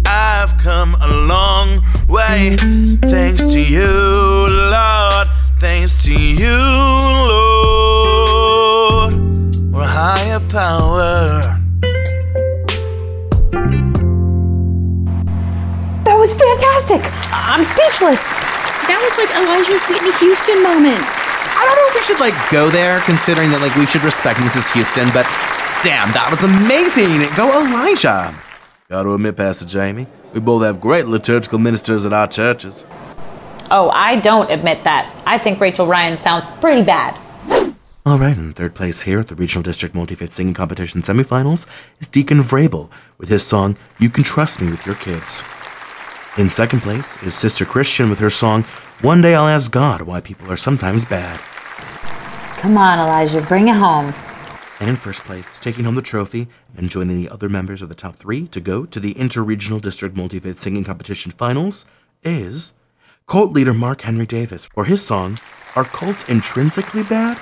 I've 0.05 0.57
come 0.57 0.95
a 1.01 1.07
long 1.27 1.81
way 2.07 2.55
thanks 3.01 3.45
to 3.53 3.59
you, 3.59 4.47
Lord. 4.47 5.27
Thanks 5.59 6.03
to 6.05 6.13
you, 6.13 6.57
Lord, 7.27 9.13
or 9.73 9.81
a 9.81 9.87
higher 9.87 10.39
power. 10.49 11.52
Was 16.23 16.31
fantastic. 16.31 17.01
I'm 17.35 17.65
speechless. 17.65 18.31
That 18.87 18.95
was 18.95 19.11
like 19.19 19.27
Elijah's 19.35 19.83
Whitney 19.91 20.15
Houston 20.23 20.63
moment. 20.63 21.03
I 21.03 21.67
don't 21.67 21.75
know 21.75 21.87
if 21.91 21.95
we 21.99 22.03
should 22.03 22.21
like 22.23 22.49
go 22.49 22.69
there, 22.69 23.01
considering 23.01 23.51
that 23.51 23.59
like 23.59 23.75
we 23.75 23.85
should 23.85 24.05
respect 24.05 24.39
Mrs. 24.39 24.71
Houston, 24.71 25.11
but 25.11 25.27
damn, 25.83 26.15
that 26.15 26.31
was 26.31 26.47
amazing. 26.47 27.27
Go 27.35 27.51
Elijah. 27.59 28.33
Gotta 28.87 29.11
admit, 29.11 29.35
Pastor 29.35 29.65
Jamie, 29.65 30.07
we 30.31 30.39
both 30.39 30.63
have 30.63 30.79
great 30.79 31.07
liturgical 31.07 31.59
ministers 31.59 32.05
at 32.05 32.13
our 32.13 32.27
churches. 32.27 32.85
Oh, 33.69 33.89
I 33.89 34.15
don't 34.21 34.49
admit 34.49 34.85
that. 34.85 35.13
I 35.27 35.37
think 35.37 35.59
Rachel 35.59 35.87
Ryan 35.87 36.15
sounds 36.15 36.45
pretty 36.61 36.83
bad. 36.83 37.19
All 38.05 38.17
right, 38.17 38.37
in 38.37 38.53
third 38.53 38.75
place 38.75 39.01
here 39.01 39.19
at 39.19 39.27
the 39.27 39.35
Regional 39.35 39.63
District 39.63 39.93
Multi-Faith 39.93 40.31
Singing 40.31 40.53
Competition 40.53 41.01
semifinals 41.01 41.65
is 41.99 42.07
Deacon 42.07 42.39
Vrabel 42.39 42.89
with 43.17 43.27
his 43.27 43.45
song 43.45 43.75
"You 43.99 44.09
Can 44.09 44.23
Trust 44.23 44.61
Me 44.61 44.71
with 44.71 44.85
Your 44.85 44.95
Kids." 44.95 45.43
In 46.35 46.49
second 46.49 46.79
place 46.79 47.21
is 47.21 47.35
Sister 47.35 47.63
Christian 47.63 48.09
with 48.09 48.17
her 48.17 48.31
song 48.31 48.63
"One 49.01 49.21
Day 49.21 49.35
I'll 49.35 49.47
Ask 49.47 49.71
God 49.71 50.01
Why 50.01 50.19
People 50.19 50.51
Are 50.51 50.57
Sometimes 50.57 51.05
Bad." 51.05 51.39
Come 52.57 52.75
on, 52.75 52.97
Elijah, 52.97 53.39
bring 53.41 53.67
it 53.67 53.75
home. 53.75 54.15
And 54.79 54.89
in 54.89 54.95
first 54.95 55.23
place, 55.25 55.59
taking 55.59 55.85
home 55.85 55.93
the 55.93 56.01
trophy 56.01 56.47
and 56.75 56.89
joining 56.89 57.17
the 57.17 57.29
other 57.29 57.49
members 57.49 57.83
of 57.83 57.89
the 57.89 57.93
top 57.93 58.15
three 58.15 58.47
to 58.47 58.59
go 58.59 58.83
to 58.83 58.99
the 58.99 59.13
Interregional 59.13 59.79
District 59.79 60.17
Multi-Faith 60.17 60.57
Singing 60.57 60.83
Competition 60.83 61.31
finals 61.31 61.85
is 62.23 62.73
cult 63.27 63.51
leader 63.51 63.73
Mark 63.73 64.01
Henry 64.01 64.25
Davis 64.25 64.65
for 64.65 64.85
his 64.85 65.05
song 65.05 65.39
"Are 65.75 65.85
Cults 65.85 66.23
Intrinsically 66.23 67.03
Bad?" 67.03 67.39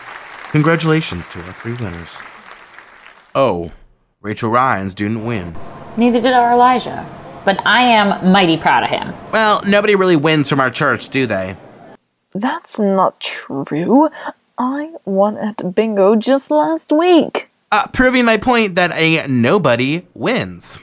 Congratulations 0.51 1.29
to 1.29 1.41
our 1.43 1.53
three 1.53 1.75
winners. 1.75 2.21
Oh, 3.33 3.71
Rachel 4.19 4.49
Ryans 4.49 4.93
didn't 4.93 5.25
win. 5.25 5.55
Neither 5.95 6.19
did 6.19 6.33
our 6.33 6.51
Elijah. 6.51 7.07
But 7.43 7.65
I 7.65 7.81
am 7.81 8.31
mighty 8.31 8.57
proud 8.57 8.83
of 8.83 8.89
him. 8.89 9.13
Well, 9.31 9.61
nobody 9.67 9.95
really 9.95 10.15
wins 10.15 10.49
from 10.49 10.59
our 10.59 10.69
church, 10.69 11.09
do 11.09 11.25
they? 11.25 11.55
That's 12.33 12.79
not 12.79 13.19
true. 13.19 14.09
I 14.57 14.93
won 15.05 15.37
at 15.37 15.75
bingo 15.75 16.15
just 16.15 16.51
last 16.51 16.91
week. 16.91 17.49
Uh, 17.71 17.87
proving 17.87 18.25
my 18.25 18.37
point 18.37 18.75
that 18.75 18.91
a 18.93 19.25
nobody 19.27 20.05
wins. 20.13 20.79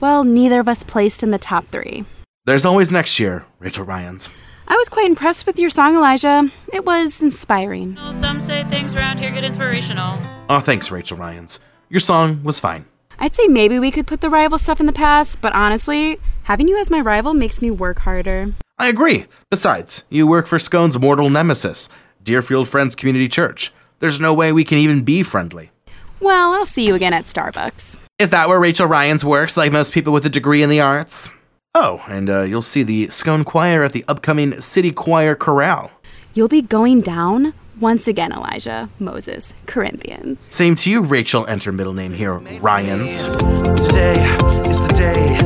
Well, 0.00 0.24
neither 0.24 0.60
of 0.60 0.68
us 0.68 0.82
placed 0.82 1.22
in 1.22 1.30
the 1.30 1.38
top 1.38 1.66
three. 1.66 2.04
There's 2.46 2.64
always 2.64 2.90
next 2.90 3.20
year, 3.20 3.44
Rachel 3.58 3.84
Ryans. 3.84 4.30
I 4.66 4.76
was 4.76 4.88
quite 4.88 5.06
impressed 5.06 5.46
with 5.46 5.58
your 5.58 5.68
song, 5.68 5.96
Elijah. 5.96 6.48
It 6.72 6.86
was 6.86 7.20
inspiring. 7.20 7.98
Some 8.12 8.40
say 8.40 8.64
things 8.64 8.94
around 8.96 9.18
here 9.18 9.30
get 9.30 9.44
inspirational. 9.44 10.18
Oh, 10.48 10.60
thanks, 10.60 10.90
Rachel 10.90 11.18
Ryans. 11.18 11.58
Your 11.88 12.00
song 12.00 12.42
was 12.44 12.60
fine. 12.60 12.84
I'd 13.22 13.34
say 13.34 13.48
maybe 13.48 13.78
we 13.78 13.90
could 13.90 14.06
put 14.06 14.22
the 14.22 14.30
rival 14.30 14.56
stuff 14.56 14.80
in 14.80 14.86
the 14.86 14.94
past, 14.94 15.42
but 15.42 15.52
honestly, 15.52 16.18
having 16.44 16.68
you 16.68 16.78
as 16.80 16.90
my 16.90 17.00
rival 17.00 17.34
makes 17.34 17.60
me 17.60 17.70
work 17.70 17.98
harder. 17.98 18.54
I 18.78 18.88
agree. 18.88 19.26
Besides, 19.50 20.04
you 20.08 20.26
work 20.26 20.46
for 20.46 20.58
Scone's 20.58 20.98
mortal 20.98 21.28
nemesis, 21.28 21.90
Deerfield 22.24 22.66
Friends 22.66 22.96
Community 22.96 23.28
Church. 23.28 23.72
There's 23.98 24.22
no 24.22 24.32
way 24.32 24.52
we 24.52 24.64
can 24.64 24.78
even 24.78 25.02
be 25.02 25.22
friendly. 25.22 25.70
Well, 26.18 26.54
I'll 26.54 26.64
see 26.64 26.86
you 26.86 26.94
again 26.94 27.12
at 27.12 27.26
Starbucks. 27.26 27.98
Is 28.18 28.30
that 28.30 28.48
where 28.48 28.58
Rachel 28.58 28.86
Ryans 28.86 29.22
works, 29.22 29.54
like 29.54 29.70
most 29.70 29.92
people 29.92 30.14
with 30.14 30.24
a 30.24 30.30
degree 30.30 30.62
in 30.62 30.70
the 30.70 30.80
arts? 30.80 31.28
Oh, 31.74 32.02
and 32.08 32.30
uh, 32.30 32.42
you'll 32.42 32.62
see 32.62 32.82
the 32.82 33.08
Scone 33.08 33.44
Choir 33.44 33.84
at 33.84 33.92
the 33.92 34.04
upcoming 34.08 34.60
City 34.62 34.92
Choir 34.92 35.34
Chorale. 35.34 35.90
You'll 36.32 36.48
be 36.48 36.62
going 36.62 37.02
down 37.02 37.52
once 37.80 38.06
again, 38.06 38.32
Elijah, 38.32 38.88
Moses, 38.98 39.54
Corinthians. 39.66 40.38
Same 40.50 40.74
to 40.76 40.90
you, 40.90 41.02
Rachel. 41.02 41.46
Enter 41.46 41.72
middle 41.72 41.94
name 41.94 42.12
here, 42.12 42.38
Ryans. 42.38 43.24
Today 43.24 44.20
is 44.68 44.80
the 44.80 44.92
day 44.94 45.38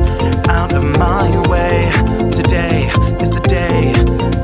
out 0.49 0.73
of 0.73 0.83
my 0.99 1.29
way. 1.47 1.91
Today 2.31 2.89
is 3.21 3.31
the 3.31 3.39
day 3.47 3.93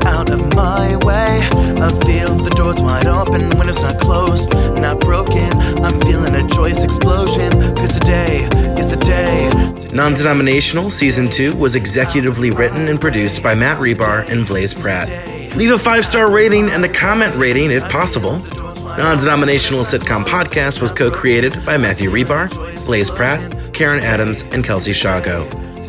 out 0.08 0.30
of 0.30 0.54
my 0.54 0.96
way. 1.04 1.40
I 1.80 1.88
feel 2.04 2.34
the 2.36 2.52
doors 2.56 2.80
wide 2.80 3.06
open, 3.06 3.42
windows 3.58 3.80
not 3.80 3.98
closed, 4.00 4.52
not 4.80 5.00
broken. 5.00 5.52
I'm 5.82 6.00
feeling 6.00 6.34
a 6.34 6.46
joyous 6.48 6.84
explosion, 6.84 7.50
cause 7.74 7.92
today 7.92 8.48
is 8.78 8.88
the 8.88 9.04
day. 9.04 9.50
Non 9.94 10.14
Denominational 10.14 10.90
Season 10.90 11.28
2 11.28 11.54
was 11.54 11.76
executively 11.76 12.56
written 12.56 12.88
and 12.88 13.00
produced 13.00 13.42
by 13.42 13.54
Matt 13.54 13.78
Rebar 13.78 14.28
and 14.30 14.46
Blaze 14.46 14.72
Pratt. 14.72 15.10
Leave 15.56 15.72
a 15.72 15.78
five 15.78 16.06
star 16.06 16.30
rating 16.30 16.70
and 16.70 16.84
a 16.84 16.88
comment 16.88 17.34
rating 17.36 17.70
if 17.70 17.86
possible. 17.90 18.38
Non 18.96 19.18
Denominational 19.18 19.84
Sitcom 19.84 20.24
Podcast 20.24 20.80
was 20.80 20.92
co 20.92 21.10
created 21.10 21.64
by 21.64 21.76
Matthew 21.76 22.10
Rebar, 22.10 22.48
Blaze 22.86 23.10
Pratt, 23.10 23.72
Karen 23.74 24.00
Adams, 24.00 24.42
and 24.52 24.64
Kelsey 24.64 24.92
Shago. 24.92 25.44